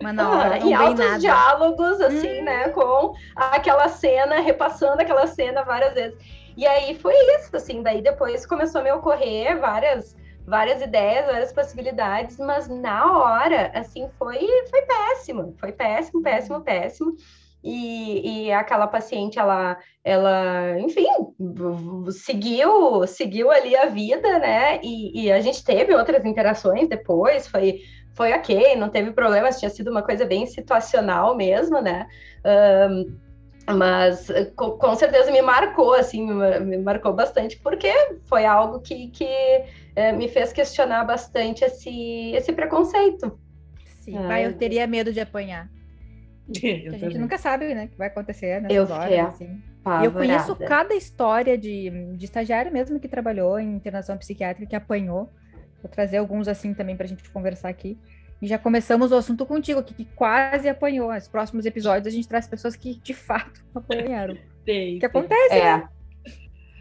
Mas 0.03 0.15
na 0.15 0.31
hora, 0.31 0.57
ah, 0.57 0.59
não 0.59 0.69
e 0.69 0.75
altos 0.75 0.99
nada. 0.99 1.19
diálogos, 1.19 2.01
assim, 2.01 2.41
hum. 2.41 2.45
né? 2.45 2.69
Com 2.71 3.15
aquela 3.37 3.89
cena, 3.89 4.41
repassando 4.41 5.01
aquela 5.01 5.27
cena 5.27 5.63
várias 5.63 5.95
vezes. 5.95 6.19
E 6.57 6.67
aí 6.67 6.95
foi 6.97 7.15
isso, 7.37 7.57
assim. 7.57 7.83
Daí 7.83 8.03
depois 8.03 8.45
começou 8.47 8.81
a 8.81 8.85
me 8.85 8.93
ocorrer 8.93 9.59
várias 9.59 10.17
várias 10.47 10.83
ideias, 10.83 11.27
várias 11.27 11.53
possibilidades, 11.53 12.39
mas 12.39 12.69
na 12.69 13.19
hora, 13.19 13.71
assim, 13.75 14.09
foi, 14.19 14.39
foi 14.69 14.83
péssimo, 14.83 15.55
foi 15.59 15.73
péssimo, 15.73 16.23
péssimo, 16.23 16.61
péssimo. 16.61 17.17
E, 17.63 18.49
e 18.49 18.53
aquela 18.53 18.87
paciente, 18.87 19.39
ela, 19.39 19.79
ela, 20.05 20.79
enfim, 20.81 21.07
seguiu, 22.11 23.07
seguiu 23.07 23.51
ali 23.51 23.75
a 23.75 23.87
vida, 23.87 24.39
né? 24.39 24.81
E, 24.83 25.25
e 25.25 25.33
a 25.33 25.41
gente 25.41 25.65
teve 25.65 25.95
outras 25.95 26.23
interações 26.27 26.87
depois, 26.91 27.49
foi, 27.49 27.81
foi 28.13 28.35
ok, 28.35 28.77
não 28.77 28.91
teve 28.91 29.13
problemas, 29.13 29.59
tinha 29.59 29.71
sido 29.71 29.91
uma 29.91 30.03
coisa 30.03 30.27
bem 30.27 30.45
situacional 30.45 31.35
mesmo, 31.35 31.81
né? 31.81 32.07
Um, 32.45 33.24
mas 33.73 34.29
com, 34.57 34.73
com, 34.73 34.95
certeza 34.95 35.31
me 35.31 35.41
marcou, 35.41 35.95
assim, 35.95 36.27
me 36.61 36.79
marcou 36.79 37.13
bastante, 37.13 37.59
porque 37.59 37.91
foi 38.27 38.45
algo 38.45 38.81
que, 38.81 39.09
que 39.09 39.29
é, 39.97 40.13
me 40.13 40.29
fez 40.29 40.53
questionar 40.53 41.05
bastante 41.05 41.65
esse, 41.65 42.33
esse 42.33 42.53
preconceito. 42.53 43.39
Sim, 44.01 44.19
ah, 44.19 44.41
eu 44.41 44.53
teria 44.55 44.87
medo 44.87 45.13
de 45.13 45.21
apanhar. 45.21 45.69
Eu 46.53 46.93
a 46.93 46.99
gente 46.99 47.17
nunca 47.17 47.39
sabe, 47.39 47.75
né, 47.75 47.87
o 47.87 47.89
que 47.89 47.97
vai 47.97 48.09
acontecer 48.09 48.61
nessas 48.61 48.91
eu 48.91 48.95
horas, 48.95 49.13
é, 49.13 49.21
assim. 49.21 49.63
Eu 50.03 50.13
conheço 50.13 50.55
cada 50.57 50.95
história 50.95 51.57
de, 51.57 51.91
de 52.17 52.25
estagiário 52.25 52.71
mesmo 52.71 53.01
que 53.01 53.09
trabalhou 53.09 53.59
em 53.59 53.75
internação 53.75 54.17
psiquiátrica 54.19 54.69
que 54.69 54.77
apanhou. 54.77 55.31
Vou 55.83 55.91
trazer 55.91 56.19
alguns 56.19 56.49
assim 56.49 56.73
também 56.73 56.97
para 56.97 57.05
a 57.05 57.09
gente 57.09 57.31
conversar 57.31 57.69
aqui. 57.69 57.99
E 58.45 58.47
já 58.47 58.59
começamos 58.59 59.11
o 59.11 59.15
assunto 59.15 59.47
contigo, 59.47 59.83
que, 59.83 59.95
que 59.95 60.05
quase 60.05 60.69
apanhou. 60.69 61.11
Nos 61.15 61.27
próximos 61.27 61.65
episódios 61.65 62.07
a 62.07 62.11
gente 62.15 62.29
traz 62.29 62.47
pessoas 62.47 62.77
que 62.77 62.97
de 62.97 63.15
fato 63.15 63.65
apanharam. 63.75 64.37
Tem, 64.67 64.99
que 64.99 65.07
acontece, 65.07 65.55
é. 65.55 65.79
né? 65.79 65.89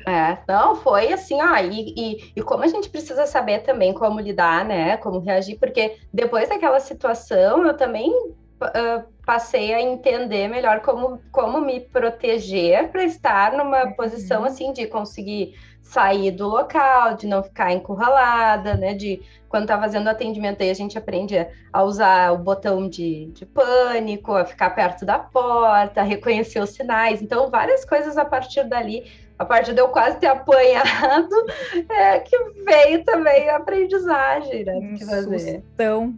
É, 0.06 0.38
não, 0.46 0.76
foi 0.76 1.14
assim, 1.14 1.42
ó, 1.42 1.56
e, 1.60 1.94
e, 1.96 2.34
e, 2.36 2.42
como 2.42 2.66
a 2.66 2.68
gente 2.68 2.90
precisa 2.90 3.26
saber 3.26 3.60
também 3.60 3.94
como 3.94 4.20
lidar, 4.20 4.66
né, 4.66 4.98
como 4.98 5.20
reagir, 5.20 5.58
porque 5.58 5.96
depois 6.14 6.50
daquela 6.50 6.82
situação 6.82 7.66
eu 7.66 7.74
também 7.78 8.12
uh, 8.62 9.04
passei 9.26 9.74
a 9.74 9.82
entender 9.82 10.48
melhor 10.48 10.82
como, 10.82 11.22
como 11.32 11.62
me 11.62 11.80
proteger 11.80 12.90
para 12.90 13.04
estar 13.04 13.54
numa 13.54 13.86
uhum. 13.86 13.94
posição 13.94 14.44
assim 14.44 14.74
de 14.74 14.88
conseguir 14.88 15.56
sair 15.82 16.32
do 16.32 16.48
local, 16.48 17.16
de 17.16 17.28
não 17.28 17.44
ficar 17.44 17.72
encurralada, 17.72 18.76
né? 18.76 18.94
De 18.94 19.22
quando 19.48 19.68
tá 19.68 19.80
fazendo 19.80 20.08
atendimento 20.08 20.64
aí 20.64 20.72
a 20.72 20.74
gente 20.74 20.98
aprende 20.98 21.36
a 21.72 21.84
usar 21.84 22.32
o 22.32 22.38
botão 22.38 22.90
de, 22.90 23.28
de 23.28 23.46
pânico, 23.46 24.34
a 24.34 24.46
ficar 24.46 24.72
perto 24.72 25.06
da 25.06 25.20
porta, 25.20 26.02
a 26.02 26.04
reconhecer 26.04 26.60
os 26.60 26.72
sinais. 26.72 27.22
Então, 27.22 27.52
várias 27.52 27.86
coisas 27.86 28.18
a 28.18 28.26
partir 28.26 28.64
dali, 28.64 29.04
a 29.38 29.46
partir 29.46 29.74
de 29.74 29.82
eu 29.82 29.90
quase 29.90 30.18
ter 30.18 30.28
apanhado, 30.28 31.36
é 31.90 32.20
que 32.20 32.38
veio 32.66 33.04
também 33.04 33.50
a 33.50 33.58
aprendizagem, 33.58 34.66
né? 34.66 34.74
Um 34.74 34.96
que 34.96 35.06
fazer. 35.06 35.62
Sustão 35.62 36.18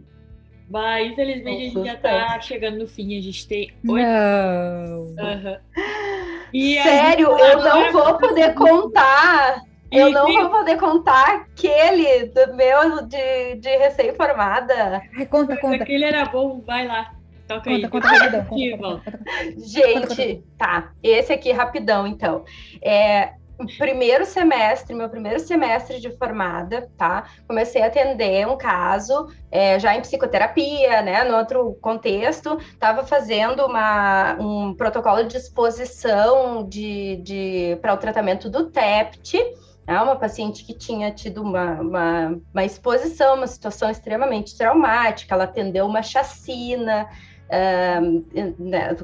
Vai, 0.68 1.06
infelizmente 1.06 1.62
a 1.62 1.70
gente 1.70 1.84
já 1.84 1.96
tá 1.96 2.40
chegando 2.40 2.78
no 2.78 2.86
fim. 2.86 3.16
A 3.16 3.22
gente 3.22 3.46
tem 3.46 3.72
oito. 3.88 4.06
Não. 4.06 5.02
Uhum. 5.02 6.82
Sério, 6.82 7.28
eu 7.38 7.62
não 7.62 7.92
vou 7.92 8.18
poder 8.18 8.54
contar. 8.54 9.62
Eu 9.90 10.10
não 10.10 10.32
vou 10.32 10.50
poder 10.50 10.76
contar 10.76 11.36
aquele 11.36 12.26
do 12.26 12.54
meu 12.54 13.06
de, 13.06 13.54
de 13.56 13.76
recém-formada. 13.76 15.02
Conta, 15.30 15.56
conta. 15.56 15.84
Aquele 15.84 16.04
era 16.04 16.24
bom, 16.24 16.60
vai 16.66 16.86
lá. 16.86 17.12
Toca 17.46 17.70
Conta, 17.70 17.86
aí. 17.86 17.88
conta 17.88 18.08
rapidão. 18.08 18.44
Conta, 18.44 18.76
conta, 18.76 19.10
conta, 19.10 19.22
conta. 19.22 19.64
Gente, 19.64 20.44
tá. 20.58 20.92
Esse 21.00 21.32
aqui 21.32 21.52
rapidão, 21.52 22.04
então. 22.04 22.44
É, 22.82 23.34
primeiro 23.78 24.24
semestre, 24.26 24.94
meu 24.94 25.08
primeiro 25.08 25.40
semestre 25.40 26.00
de 26.00 26.10
formada, 26.16 26.90
tá? 26.96 27.24
Comecei 27.46 27.82
a 27.82 27.86
atender 27.86 28.46
um 28.46 28.56
caso, 28.56 29.28
é, 29.50 29.78
já 29.78 29.96
em 29.96 30.00
psicoterapia, 30.00 31.02
né? 31.02 31.24
No 31.24 31.36
outro 31.36 31.74
contexto, 31.80 32.58
estava 32.58 33.04
fazendo 33.04 33.64
uma, 33.64 34.36
um 34.40 34.74
protocolo 34.74 35.24
de 35.24 35.36
exposição 35.36 36.68
de, 36.68 37.16
de, 37.16 37.78
para 37.80 37.94
o 37.94 37.96
tratamento 37.96 38.50
do 38.50 38.70
TEPT. 38.70 39.38
É 39.86 40.00
uma 40.00 40.16
paciente 40.16 40.64
que 40.64 40.76
tinha 40.76 41.12
tido 41.12 41.40
uma, 41.42 41.80
uma, 41.80 42.40
uma 42.52 42.64
exposição, 42.64 43.36
uma 43.36 43.46
situação 43.46 43.88
extremamente 43.88 44.56
traumática, 44.58 45.32
ela 45.32 45.44
atendeu 45.44 45.86
uma 45.86 46.02
chacina, 46.02 46.86
né, 46.86 47.08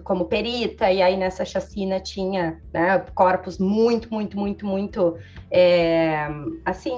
como 0.05 0.25
perita, 0.25 0.91
e 0.91 1.01
aí 1.01 1.17
nessa 1.17 1.45
chacina 1.45 2.01
tinha 2.01 2.61
né, 2.73 2.99
corpos 3.15 3.59
muito, 3.59 4.13
muito, 4.13 4.37
muito, 4.37 4.67
muito 4.67 5.17
é, 5.51 6.27
assim, 6.65 6.97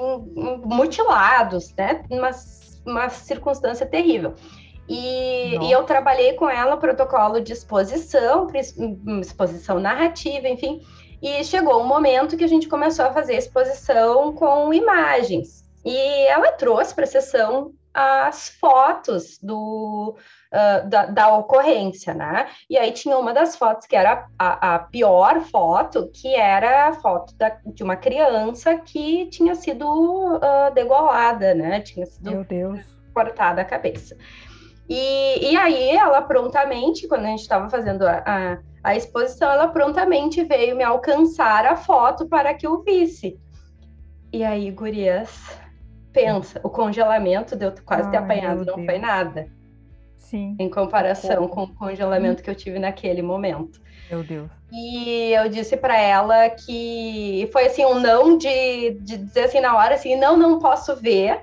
mutilados, 0.65 1.75
né? 1.77 2.03
Uma, 2.11 2.31
uma 2.87 3.09
circunstância 3.09 3.85
terrível. 3.85 4.35
E, 4.89 5.57
e, 5.63 5.73
eu 5.73 5.85
trabalhei 5.85 6.35
com 6.35 6.49
ela 6.49 6.77
protocolo 6.77 7.41
de 7.41 7.53
exposição, 7.53 8.47
exposição 9.21 9.81
narrativa, 9.81 10.47
enfim. 10.49 10.83
E 11.23 11.43
chegou 11.43 11.81
um 11.81 11.87
momento 11.87 12.37
que 12.37 12.45
a 12.45 12.49
gente 12.49 12.69
começou 12.69 13.07
a 13.07 13.13
fazer 13.13 13.35
exposição 13.35 14.33
com 14.35 14.73
imagens. 14.75 15.65
E 15.85 16.27
ela 16.27 16.53
trouxe 16.53 16.95
para 16.95 17.05
a 17.05 17.07
sessão 17.07 17.73
as 17.95 18.49
fotos 18.49 19.39
do, 19.41 20.17
uh, 20.55 20.89
da, 20.89 21.07
da, 21.07 21.37
ocorrência, 21.37 22.15
né? 22.15 22.47
E 22.71 22.79
aí 22.79 22.93
tinha 22.93 23.19
uma 23.19 23.35
das 23.35 23.57
fotos 23.57 23.87
que 23.87 23.97
era 23.97 24.27
a, 24.39 24.75
a 24.75 24.79
pior 24.79 25.41
foto, 25.43 26.09
que 26.13 26.35
era 26.35 26.89
a 26.89 26.93
foto 26.93 27.37
da, 27.37 27.59
de 27.67 27.83
uma 27.83 27.97
criança 27.97 28.77
que 28.77 29.27
tinha 29.27 29.55
sido 29.55 29.87
uh, 29.87 30.73
degolada, 30.73 31.55
né? 31.55 31.81
Tinha 31.81 32.07
sido 32.07 32.31
Meu 32.31 32.45
Deus. 32.45 32.81
cortada 33.13 33.63
a 33.63 33.65
cabeça. 33.65 34.17
E, 34.89 35.53
e 35.53 35.57
aí 35.57 35.91
ela 35.91 36.23
prontamente, 36.23 37.09
quando 37.09 37.25
a 37.25 37.29
gente 37.29 37.41
estava 37.41 37.69
fazendo 37.69 38.03
a, 38.07 38.23
a, 38.27 38.59
a 38.83 38.97
exposição, 38.97 39.51
ela 39.51 39.69
prontamente 39.69 40.45
veio 40.45 40.77
me 40.77 40.85
alcançar 40.85 41.67
a 41.67 41.75
foto 41.75 42.29
para 42.29 42.55
que 42.55 42.67
eu 42.67 42.83
visse. 42.83 43.39
E 44.33 44.45
aí, 44.45 44.71
gurias, 44.71 45.59
pensa, 46.13 46.61
o 46.63 46.69
congelamento 46.69 47.57
de 47.57 47.67
eu 47.67 47.75
quase 47.85 48.11
ter 48.11 48.17
apanhado 48.17 48.65
não 48.65 48.85
foi 48.85 48.99
nada. 48.99 49.49
Sim. 50.25 50.57
Em 50.59 50.69
comparação 50.71 51.47
com 51.47 51.65
o 51.65 51.75
congelamento 51.75 52.43
que 52.43 52.49
eu 52.49 52.55
tive 52.55 52.79
naquele 52.79 53.23
momento. 53.23 53.81
Meu 54.11 54.23
Deus. 54.23 54.51
E 54.73 55.33
eu 55.33 55.49
disse 55.49 55.77
para 55.77 55.99
ela 55.99 56.49
que 56.51 57.49
foi 57.53 57.67
assim 57.67 57.85
um 57.85 58.01
não 58.01 58.37
de, 58.37 58.93
de 59.01 59.19
dizer 59.19 59.45
assim 59.45 59.61
na 59.61 59.77
hora 59.77 59.95
assim, 59.95 60.17
não, 60.17 60.37
não 60.37 60.59
posso 60.59 60.97
ver. 60.97 61.43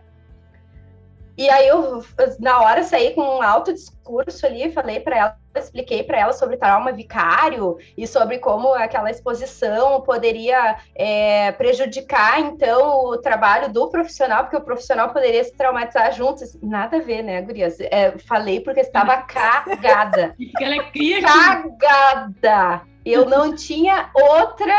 E 1.38 1.50
aí 1.50 1.68
eu 1.68 2.04
na 2.40 2.62
hora 2.62 2.84
saí 2.84 3.14
com 3.14 3.22
um 3.22 3.42
alto 3.42 3.74
discurso 3.74 4.46
ali, 4.46 4.72
falei 4.72 5.00
para 5.00 5.18
ela, 5.18 5.38
expliquei 5.56 6.04
para 6.04 6.20
ela 6.20 6.34
sobre 6.34 6.58
trauma 6.58 6.92
vicário 6.92 7.78
e 7.98 8.06
sobre 8.06 8.38
como 8.38 8.74
aquela 8.74 9.10
exposição 9.10 10.02
poderia 10.02 10.78
é, 10.96 11.52
prejudicar 11.54 12.40
então 12.40 13.06
o 13.06 13.18
trabalho 13.18 13.72
do 13.72 13.90
profissional, 13.90 14.44
porque 14.44 14.58
o 14.58 14.62
profissional 14.62 15.10
poderia 15.10 15.44
se 15.44 15.56
traumatizar 15.56 16.12
juntos. 16.14 16.58
Nada 16.62 16.98
a 16.98 17.02
ver, 17.02 17.24
né, 17.24 17.42
Gurias? 17.42 17.80
É, 17.80 18.18
falei 18.20 18.60
porque 18.60 18.82
estava 18.82 19.18
cagada. 19.24 20.36
Ela 20.60 20.76
é 20.76 20.92
criativa. 20.92 21.78
Cagada! 21.80 22.82
Eu 23.06 23.26
não 23.26 23.56
tinha 23.56 24.12
outra. 24.14 24.76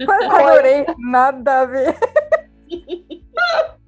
Adorei, 0.00 0.86
nada 0.98 1.60
a 1.60 1.66
ver. 1.66 1.96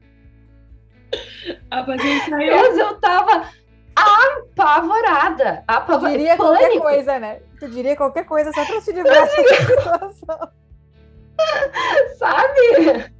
A 1.70 1.82
paciente 1.82 2.30
Mas 2.30 2.48
saiu. 2.48 2.78
eu 2.78 3.00
tava 3.00 3.48
apavorada. 3.96 5.56
Tu 5.66 5.72
apavorada. 5.72 6.16
diria 6.18 6.36
qualquer 6.36 6.66
Pânico. 6.68 6.82
coisa, 6.82 7.18
né? 7.18 7.40
Tu 7.58 7.68
diria 7.68 7.96
qualquer 7.96 8.24
coisa 8.24 8.52
só 8.52 8.64
pra 8.64 8.80
se 8.80 8.92
livrar 8.92 9.22
dessa 9.22 9.42
situação. 9.66 10.48
sabe? 12.18 13.12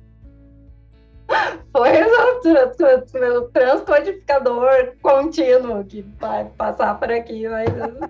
Foi 1.73 1.91
o 2.03 3.19
meu 3.19 3.51
transcodificador 3.51 4.93
contínuo 5.01 5.85
que 5.85 6.03
vai 6.21 6.45
passar 6.57 6.99
por 6.99 7.11
aqui, 7.11 7.49
mas 7.49 7.69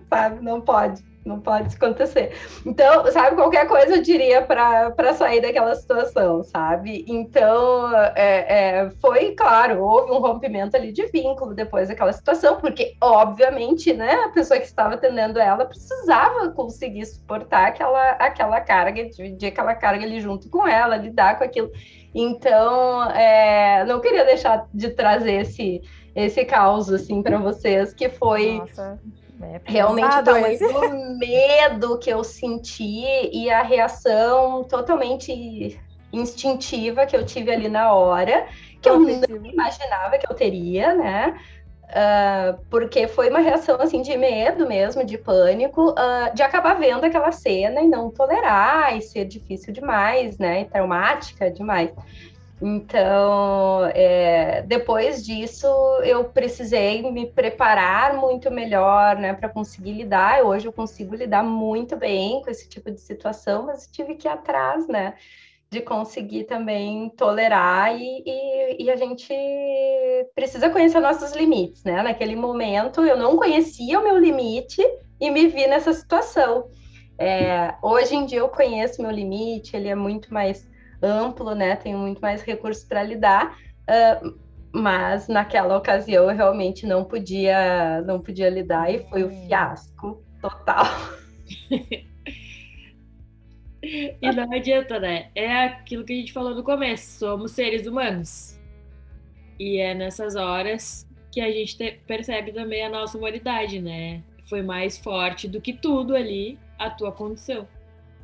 sabe, 0.09 0.43
não 0.43 0.61
pode, 0.61 1.05
não 1.25 1.41
pode 1.41 1.75
acontecer. 1.77 2.33
Então, 2.67 3.11
sabe, 3.13 3.37
qualquer 3.37 3.67
coisa 3.67 3.97
eu 3.97 4.03
diria 4.03 4.43
para 4.43 5.15
sair 5.15 5.41
daquela 5.41 5.75
situação, 5.75 6.43
sabe? 6.43 7.05
Então, 7.07 7.95
é, 8.15 8.85
é, 8.85 8.91
foi 9.01 9.33
claro, 9.33 9.83
houve 9.83 10.13
um 10.13 10.19
rompimento 10.19 10.77
ali 10.77 10.93
de 10.93 11.07
vínculo 11.07 11.55
depois 11.55 11.89
daquela 11.89 12.13
situação, 12.13 12.57
porque, 12.57 12.97
obviamente, 13.01 13.93
né, 13.93 14.13
a 14.25 14.29
pessoa 14.31 14.59
que 14.59 14.67
estava 14.67 14.95
atendendo 14.95 15.39
ela 15.39 15.65
precisava 15.65 16.51
conseguir 16.51 17.07
suportar 17.07 17.69
aquela, 17.69 18.11
aquela 18.13 18.61
carga, 18.61 19.09
dividir 19.09 19.49
aquela 19.49 19.75
carga 19.75 20.05
ali 20.05 20.21
junto 20.21 20.49
com 20.49 20.67
ela, 20.67 20.97
lidar 20.97 21.39
com 21.39 21.45
aquilo. 21.45 21.71
Então, 22.15 23.11
é, 23.13 23.85
não 23.85 24.01
queria 24.01 24.25
deixar 24.25 24.67
de 24.73 24.91
trazer 24.91 25.43
esse, 25.43 25.81
esse 26.15 26.45
caos 26.45 26.91
assim 26.91 27.23
para 27.23 27.39
vocês, 27.39 27.95
que 27.95 28.09
foi 28.09 28.59
Nossa, 28.59 29.01
é 29.43 29.61
realmente 29.65 30.07
o 30.07 30.25
pesado 30.25 30.47
esse. 30.47 30.73
do 30.73 30.91
medo 31.19 31.99
que 31.99 32.11
eu 32.11 32.23
senti 32.23 33.05
e 33.33 33.51
a 33.51 33.63
reação 33.63 34.65
totalmente 34.65 35.81
instintiva 36.13 37.07
que 37.07 37.17
eu 37.17 37.25
tive 37.25 37.51
ali 37.51 37.69
na 37.69 37.93
hora, 37.93 38.47
que 38.81 38.89
eu 38.89 39.01
não 39.01 39.47
imaginava 39.47 40.19
que 40.19 40.31
eu 40.31 40.37
teria, 40.37 40.95
né? 40.95 41.39
Ah, 41.95 42.57
porque 42.71 43.07
foi 43.07 43.29
uma 43.29 43.41
reação 43.41 43.77
assim 43.79 44.01
de 44.01 44.17
medo 44.17 44.67
mesmo, 44.67 45.05
de 45.05 45.19
pânico, 45.19 45.95
ah, 45.97 46.31
de 46.35 46.43
acabar 46.43 46.75
vendo 46.75 47.05
aquela 47.05 47.31
cena 47.31 47.83
e 47.83 47.87
não 47.87 48.11
tolerar 48.11 48.97
e 48.97 49.03
ser 49.03 49.27
difícil 49.27 49.75
demais, 49.75 50.39
né? 50.39 50.63
E 50.63 50.65
traumática 50.65 51.51
demais. 51.51 51.91
Então, 52.65 53.87
é, 53.87 54.63
depois 54.63 55.25
disso, 55.25 55.67
eu 56.05 56.27
precisei 56.27 57.03
me 57.11 57.27
preparar 57.27 58.15
muito 58.17 58.53
melhor, 58.53 59.17
né, 59.17 59.35
para 59.35 59.49
conseguir 59.49 59.95
lidar. 59.95 60.45
Hoje 60.45 60.69
eu 60.69 60.73
consigo 60.73 61.17
lidar 61.17 61.43
muito 61.43 61.97
bem 61.97 62.41
com 62.41 62.49
esse 62.49 62.69
tipo 62.69 62.89
de 62.89 63.01
situação, 63.01 63.67
mas 63.67 63.89
tive 63.89 64.15
que 64.15 64.29
ir 64.29 64.31
atrás, 64.31 64.87
né, 64.87 65.15
de 65.69 65.81
conseguir 65.81 66.45
também 66.45 67.11
tolerar 67.17 68.01
e, 68.01 68.23
e, 68.25 68.85
e 68.85 68.91
a 68.93 68.95
gente 68.95 69.35
precisa 70.33 70.71
conhecer 70.71 71.01
nossos 71.01 71.33
limites, 71.33 71.83
né? 71.83 72.01
Naquele 72.01 72.37
momento 72.37 73.05
eu 73.05 73.17
não 73.17 73.37
conhecia 73.37 73.99
o 73.99 74.05
meu 74.05 74.19
limite 74.19 74.81
e 75.21 75.31
me 75.31 75.49
vi 75.49 75.67
nessa 75.67 75.93
situação. 75.93 76.69
É, 77.19 77.75
hoje 77.83 78.15
em 78.15 78.25
dia 78.25 78.39
eu 78.39 78.49
conheço 78.49 79.03
meu 79.03 79.11
limite, 79.11 79.75
ele 79.75 79.89
é 79.89 79.95
muito 79.97 80.33
mais 80.33 80.71
amplo, 81.03 81.55
né? 81.55 81.77
Tenho 81.77 81.99
muito 81.99 82.21
mais 82.21 82.43
recursos 82.43 82.85
para 82.85 83.03
lidar, 83.03 83.57
ah, 83.89 84.21
mas 84.73 85.29
naquela 85.29 85.77
ocasião 85.77 86.31
eu 86.31 86.37
realmente 86.37 86.87
não 86.87 87.05
podia, 87.05 88.01
não 88.03 88.21
podia 88.21 88.49
lidar 88.49 88.93
e 88.93 89.01
foi 89.09 89.25
o 89.25 89.29
Hum. 89.29 89.47
fiasco 89.47 90.23
total. 90.41 90.85
E 93.85 94.31
não 94.33 94.53
adianta, 94.53 95.01
né? 95.01 95.31
É 95.35 95.65
aquilo 95.65 96.05
que 96.05 96.13
a 96.13 96.17
gente 96.17 96.33
falou 96.33 96.55
no 96.55 96.63
começo. 96.63 97.19
Somos 97.19 97.51
seres 97.51 97.85
humanos. 97.87 98.57
E 99.59 99.79
é 99.79 99.93
nessas 99.93 100.37
horas 100.37 101.05
que 101.33 101.41
a 101.41 101.51
gente 101.51 101.77
te- 101.77 102.01
percebe 102.07 102.53
também 102.53 102.85
a 102.85 102.89
nossa 102.89 103.19
humanidade, 103.19 103.81
né? 103.81 104.23
Foi 104.49 104.63
mais 104.63 104.99
forte 104.99 105.49
do 105.49 105.61
que 105.61 105.73
tudo 105.73 106.15
ali 106.15 106.59
a 106.79 106.91
tua 106.91 107.11
condição 107.11 107.67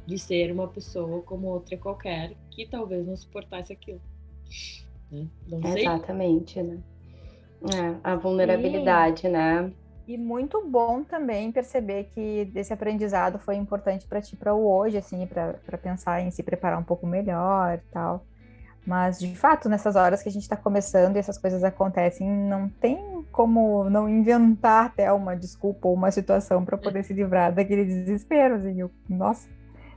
de 0.08 0.18
ser 0.18 0.50
uma 0.50 0.66
pessoa 0.66 1.20
como 1.20 1.48
outra 1.48 1.76
qualquer 1.76 2.32
que 2.50 2.66
talvez 2.66 3.06
não 3.06 3.14
suportasse 3.14 3.74
aquilo. 3.74 4.00
Né? 5.12 5.26
Não 5.46 5.62
sei. 5.62 5.82
Exatamente, 5.82 6.62
né? 6.62 6.78
É, 7.74 7.94
a 8.02 8.16
vulnerabilidade, 8.16 9.28
né? 9.28 9.70
E 10.06 10.16
muito 10.16 10.66
bom 10.66 11.04
também 11.04 11.52
perceber 11.52 12.04
que 12.14 12.46
desse 12.46 12.72
aprendizado 12.72 13.38
foi 13.38 13.56
importante 13.56 14.06
para 14.06 14.22
ti 14.22 14.34
para 14.34 14.54
o 14.54 14.66
hoje, 14.66 14.96
assim, 14.96 15.26
para 15.26 15.76
pensar 15.76 16.22
em 16.22 16.30
se 16.30 16.42
preparar 16.42 16.78
um 16.78 16.84
pouco 16.84 17.06
melhor 17.06 17.74
e 17.74 17.92
tal. 17.92 18.24
Mas, 18.86 19.18
de 19.18 19.36
fato, 19.36 19.68
nessas 19.68 19.94
horas 19.94 20.22
que 20.22 20.30
a 20.30 20.32
gente 20.32 20.44
está 20.44 20.56
começando 20.56 21.16
e 21.16 21.18
essas 21.18 21.36
coisas 21.36 21.62
acontecem, 21.62 22.26
não 22.26 22.70
tem 22.70 23.26
como 23.30 23.90
não 23.90 24.08
inventar 24.08 24.86
até 24.86 25.12
uma 25.12 25.36
desculpa 25.36 25.86
ou 25.86 25.92
uma 25.92 26.10
situação 26.10 26.64
para 26.64 26.78
poder 26.78 27.04
se 27.04 27.12
livrar 27.12 27.52
daquele 27.52 27.84
desespero. 27.84 28.54
Assim. 28.54 28.80
Eu, 28.80 28.90
nossa, 29.06 29.46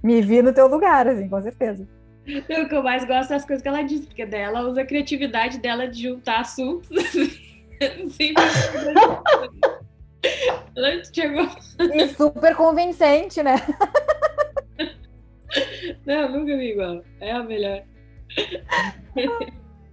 me 0.04 0.22
vi 0.22 0.42
no 0.42 0.54
teu 0.54 0.68
lugar, 0.68 1.08
assim, 1.08 1.30
com 1.30 1.42
certeza. 1.42 1.88
O 2.28 2.70
que 2.70 2.76
eu 2.76 2.84
mais 2.84 3.04
gosto 3.04 3.34
é 3.34 3.36
as 3.36 3.46
coisas 3.46 3.64
que 3.64 3.68
ela 3.68 3.82
diz, 3.82 4.06
porque 4.06 4.26
daí 4.26 4.42
ela 4.42 4.62
usa 4.62 4.82
a 4.82 4.86
criatividade 4.86 5.58
dela 5.58 5.88
de 5.88 6.04
juntar 6.04 6.42
assuntos. 6.42 6.90
Sempre. 8.12 8.44
ela 10.76 11.04
chegou. 11.12 11.50
E 11.94 12.08
super 12.10 12.56
convincente, 12.56 13.42
né? 13.42 13.56
Não, 16.06 16.30
nunca 16.30 16.56
vi 16.56 16.72
igual. 16.72 17.04
É 17.20 17.32
a 17.32 17.44
melhor. 17.44 17.82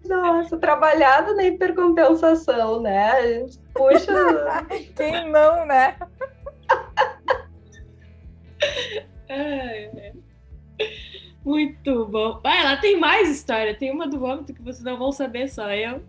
Nossa, 0.05 0.59
trabalhado 0.59 1.35
na 1.35 1.45
hipercompensação, 1.45 2.83
né? 2.83 3.11
A 3.11 3.27
gente 3.27 3.59
puxa. 3.75 4.67
Quem 4.95 5.31
não, 5.31 5.67
né? 5.67 5.97
É. 9.29 10.13
Muito 11.45 12.07
bom. 12.07 12.41
Ah, 12.45 12.61
ela 12.61 12.77
tem 12.77 12.99
mais 12.99 13.31
história. 13.31 13.75
Tem 13.75 13.91
uma 13.91 14.07
do 14.07 14.19
vômito 14.19 14.53
que 14.53 14.63
vocês 14.63 14.83
não 14.83 14.99
vão 14.99 15.13
saber, 15.13 15.49
só 15.49 15.71
eu. 15.71 16.03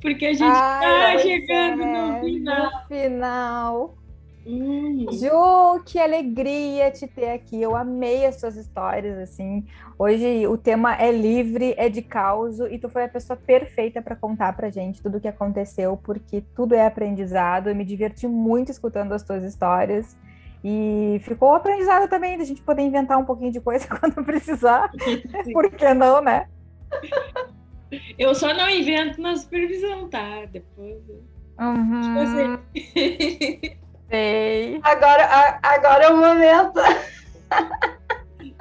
Porque 0.00 0.26
a 0.26 0.32
gente 0.32 0.42
Ai, 0.44 1.16
tá 1.16 1.22
chegando 1.22 1.82
é, 1.82 1.86
no 1.86 2.20
final. 2.20 2.64
No 2.64 2.86
final. 2.88 3.94
Hum. 4.46 5.06
Ju, 5.12 5.82
que 5.84 5.98
alegria 5.98 6.90
te 6.90 7.06
ter 7.06 7.30
aqui. 7.30 7.60
Eu 7.60 7.76
amei 7.76 8.26
as 8.26 8.40
suas 8.40 8.56
histórias, 8.56 9.18
assim. 9.18 9.64
Hoje 9.98 10.46
o 10.46 10.56
tema 10.56 10.94
é 10.94 11.12
livre, 11.12 11.74
é 11.76 11.88
de 11.88 12.00
causa, 12.00 12.70
e 12.72 12.78
tu 12.78 12.88
foi 12.88 13.04
a 13.04 13.08
pessoa 13.08 13.36
perfeita 13.36 14.00
para 14.00 14.16
contar 14.16 14.56
pra 14.56 14.70
gente 14.70 15.02
tudo 15.02 15.18
o 15.18 15.20
que 15.20 15.28
aconteceu, 15.28 15.96
porque 15.96 16.42
tudo 16.54 16.74
é 16.74 16.86
aprendizado. 16.86 17.68
Eu 17.68 17.74
me 17.74 17.84
diverti 17.84 18.26
muito 18.26 18.70
escutando 18.70 19.12
as 19.12 19.22
tuas 19.22 19.44
histórias. 19.44 20.16
E 20.62 21.20
ficou 21.24 21.54
aprendizado 21.54 22.08
também 22.08 22.36
da 22.36 22.44
gente 22.44 22.60
poder 22.62 22.82
inventar 22.82 23.18
um 23.18 23.24
pouquinho 23.24 23.52
de 23.52 23.60
coisa 23.60 23.86
quando 23.98 24.24
precisar. 24.24 24.90
Por 25.52 25.70
que 25.70 25.94
não, 25.94 26.20
né? 26.20 26.48
Eu 28.18 28.34
só 28.34 28.52
não 28.54 28.68
invento 28.68 29.20
na 29.20 29.36
supervisão, 29.36 30.08
tá? 30.08 30.44
Depois. 30.50 30.98
Uhum. 31.58 32.58
Sei. 34.08 34.80
Agora, 34.82 35.58
agora 35.62 36.04
é 36.04 36.08
o 36.08 36.16
momento. 36.16 36.80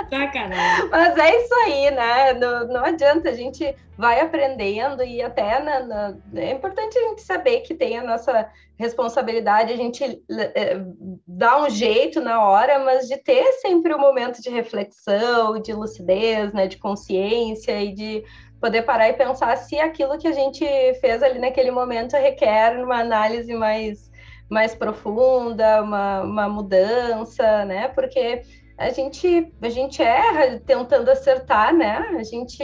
Sacanagem. 0.10 0.90
Mas 0.90 1.18
é 1.18 1.36
isso 1.36 1.54
aí, 1.66 1.92
né? 1.92 2.34
Não, 2.34 2.68
não 2.68 2.86
adianta, 2.86 3.30
a 3.30 3.34
gente 3.34 3.76
vai 3.98 4.20
aprendendo 4.20 5.04
e 5.04 5.22
até 5.22 5.60
na, 5.60 5.80
na, 5.82 6.18
é 6.36 6.52
importante 6.52 6.98
a 6.98 7.10
gente 7.10 7.22
saber 7.22 7.62
que 7.62 7.74
tem 7.74 7.98
a 7.98 8.04
nossa 8.04 8.50
responsabilidade, 8.80 9.74
a 9.74 9.76
gente 9.76 10.24
é, 10.56 10.82
dá 11.28 11.62
um 11.62 11.70
jeito 11.70 12.22
na 12.22 12.48
hora, 12.48 12.80
mas 12.80 13.10
de 13.10 13.18
ter 13.18 13.44
sempre 13.62 13.94
um 13.94 14.00
momento 14.00 14.42
de 14.42 14.50
reflexão, 14.50 15.60
de 15.60 15.74
lucidez, 15.74 16.54
né? 16.54 16.66
De 16.66 16.78
consciência 16.78 17.84
e 17.84 17.94
de 17.94 18.24
poder 18.62 18.84
parar 18.84 19.10
e 19.10 19.14
pensar 19.14 19.58
se 19.58 19.78
aquilo 19.78 20.18
que 20.18 20.28
a 20.28 20.32
gente 20.32 20.66
fez 21.02 21.22
ali 21.22 21.40
naquele 21.40 21.72
momento 21.72 22.14
requer 22.14 22.82
uma 22.82 23.02
análise 23.02 23.54
mais 23.54 24.10
mais 24.50 24.74
profunda, 24.74 25.84
uma, 25.84 26.22
uma 26.22 26.50
mudança, 26.50 27.66
né? 27.66 27.90
Porque 27.90 28.42
a 28.78 28.90
gente, 28.90 29.54
a 29.62 29.70
gente 29.70 30.02
erra 30.02 30.60
tentando 30.66 31.12
acertar, 31.12 31.72
né? 31.76 31.98
A 32.18 32.24
gente 32.24 32.64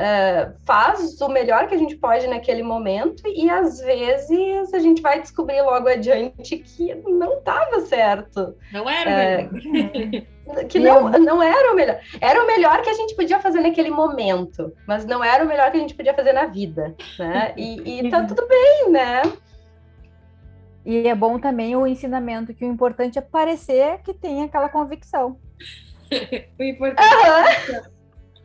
uh, 0.00 0.54
faz 0.64 1.20
o 1.20 1.28
melhor 1.28 1.68
que 1.68 1.74
a 1.74 1.78
gente 1.78 1.96
pode 1.96 2.26
naquele 2.26 2.62
momento 2.62 3.22
e 3.26 3.48
às 3.48 3.78
vezes 3.80 4.72
a 4.72 4.78
gente 4.78 5.02
vai 5.02 5.20
descobrir 5.20 5.60
logo 5.62 5.88
adiante 5.88 6.58
que 6.58 6.94
não 6.94 7.38
estava 7.38 7.80
certo. 7.80 8.56
Não 8.72 8.88
era 8.88 9.44
uh, 9.44 10.64
que 10.66 10.80
não, 10.80 11.10
não 11.10 11.42
era 11.42 11.72
o 11.72 11.76
melhor. 11.76 12.00
Era 12.20 12.42
o 12.42 12.46
melhor 12.46 12.82
que 12.82 12.90
a 12.90 12.94
gente 12.94 13.14
podia 13.14 13.40
fazer 13.40 13.60
naquele 13.60 13.90
momento, 13.90 14.72
mas 14.86 15.04
não 15.04 15.22
era 15.22 15.44
o 15.44 15.48
melhor 15.48 15.70
que 15.70 15.76
a 15.76 15.80
gente 15.80 15.94
podia 15.94 16.14
fazer 16.14 16.32
na 16.32 16.46
vida, 16.46 16.94
né? 17.18 17.52
E, 17.56 18.00
e 18.00 18.10
tá 18.10 18.24
tudo 18.24 18.46
bem, 18.48 18.90
né? 18.90 19.22
E 20.84 21.06
é 21.06 21.14
bom 21.14 21.38
também 21.38 21.76
o 21.76 21.86
ensinamento 21.86 22.54
que 22.54 22.64
o 22.64 22.68
importante 22.68 23.18
é 23.18 23.22
parecer 23.22 23.98
que 24.02 24.14
tem 24.14 24.42
aquela 24.42 24.68
convicção. 24.68 25.38
o 26.58 26.62
importante 26.62 27.04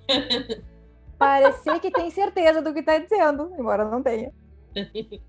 é 0.09 0.61
parecer 1.17 1.79
que 1.79 1.91
tem 1.91 2.09
certeza 2.09 2.61
do 2.61 2.73
que 2.73 2.79
está 2.79 2.97
dizendo, 2.97 3.51
embora 3.57 3.85
não 3.85 4.01
tenha. 4.01 4.31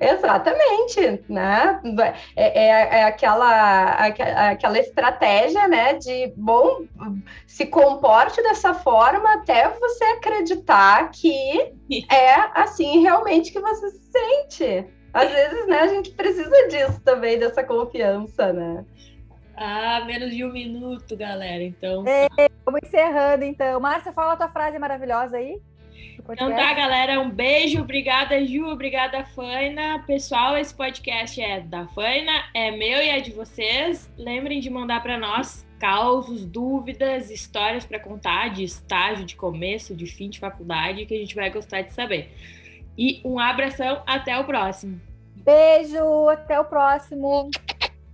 Exatamente, 0.00 1.24
né? 1.28 1.80
É, 2.36 2.66
é, 2.66 2.98
é, 3.00 3.04
aquela, 3.04 3.90
aquela 3.90 4.78
estratégia, 4.78 5.66
né? 5.66 5.94
De 5.94 6.32
bom, 6.36 6.84
se 7.48 7.66
comporte 7.66 8.40
dessa 8.42 8.74
forma 8.74 9.34
até 9.34 9.68
você 9.68 10.04
acreditar 10.04 11.10
que 11.10 11.74
é 12.12 12.34
assim 12.54 13.00
realmente 13.00 13.50
que 13.50 13.60
você 13.60 13.90
se 13.90 14.10
sente 14.12 14.96
às 15.16 15.32
vezes, 15.32 15.66
né, 15.66 15.80
a 15.80 15.86
gente 15.86 16.10
precisa 16.10 16.68
disso 16.68 17.00
também, 17.00 17.38
dessa 17.38 17.64
confiança, 17.64 18.52
né? 18.52 18.84
Ah, 19.56 20.04
menos 20.04 20.30
de 20.30 20.44
um 20.44 20.52
minuto, 20.52 21.16
galera. 21.16 21.62
Então. 21.62 22.04
É, 22.06 22.28
vamos 22.66 22.80
encerrando, 22.84 23.44
então. 23.44 23.80
Márcia, 23.80 24.12
fala 24.12 24.32
a 24.32 24.36
tua 24.36 24.48
frase 24.48 24.78
maravilhosa 24.78 25.36
aí. 25.36 25.58
Então 26.18 26.50
tá, 26.50 26.74
galera. 26.74 27.20
Um 27.20 27.30
beijo. 27.30 27.80
Obrigada, 27.80 28.44
Ju. 28.44 28.66
Obrigada, 28.66 29.24
Faina. 29.24 30.02
Pessoal, 30.06 30.56
esse 30.56 30.74
podcast 30.74 31.40
é 31.40 31.60
da 31.60 31.86
Faina, 31.86 32.32
é 32.52 32.72
meu 32.72 33.00
e 33.00 33.08
é 33.08 33.20
de 33.20 33.30
vocês. 33.30 34.12
Lembrem 34.18 34.58
de 34.58 34.68
mandar 34.68 35.00
para 35.02 35.16
nós 35.16 35.64
causos, 35.78 36.44
dúvidas, 36.44 37.30
histórias 37.30 37.84
para 37.84 38.00
contar 38.00 38.48
de 38.48 38.64
estágio, 38.64 39.24
de 39.24 39.36
começo, 39.36 39.94
de 39.94 40.06
fim 40.06 40.28
de 40.28 40.40
faculdade, 40.40 41.06
que 41.06 41.14
a 41.14 41.18
gente 41.18 41.34
vai 41.34 41.48
gostar 41.50 41.82
de 41.82 41.94
saber. 41.94 42.34
E 42.98 43.20
um 43.24 43.38
abração, 43.38 44.02
até 44.06 44.36
o 44.36 44.44
próximo. 44.44 45.00
Beijo, 45.36 46.28
até 46.28 46.58
o 46.58 46.64
próximo. 46.64 47.50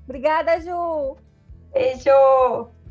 Obrigada, 0.05 0.61
Ju. 0.61 1.17
Beijo. 1.73 2.82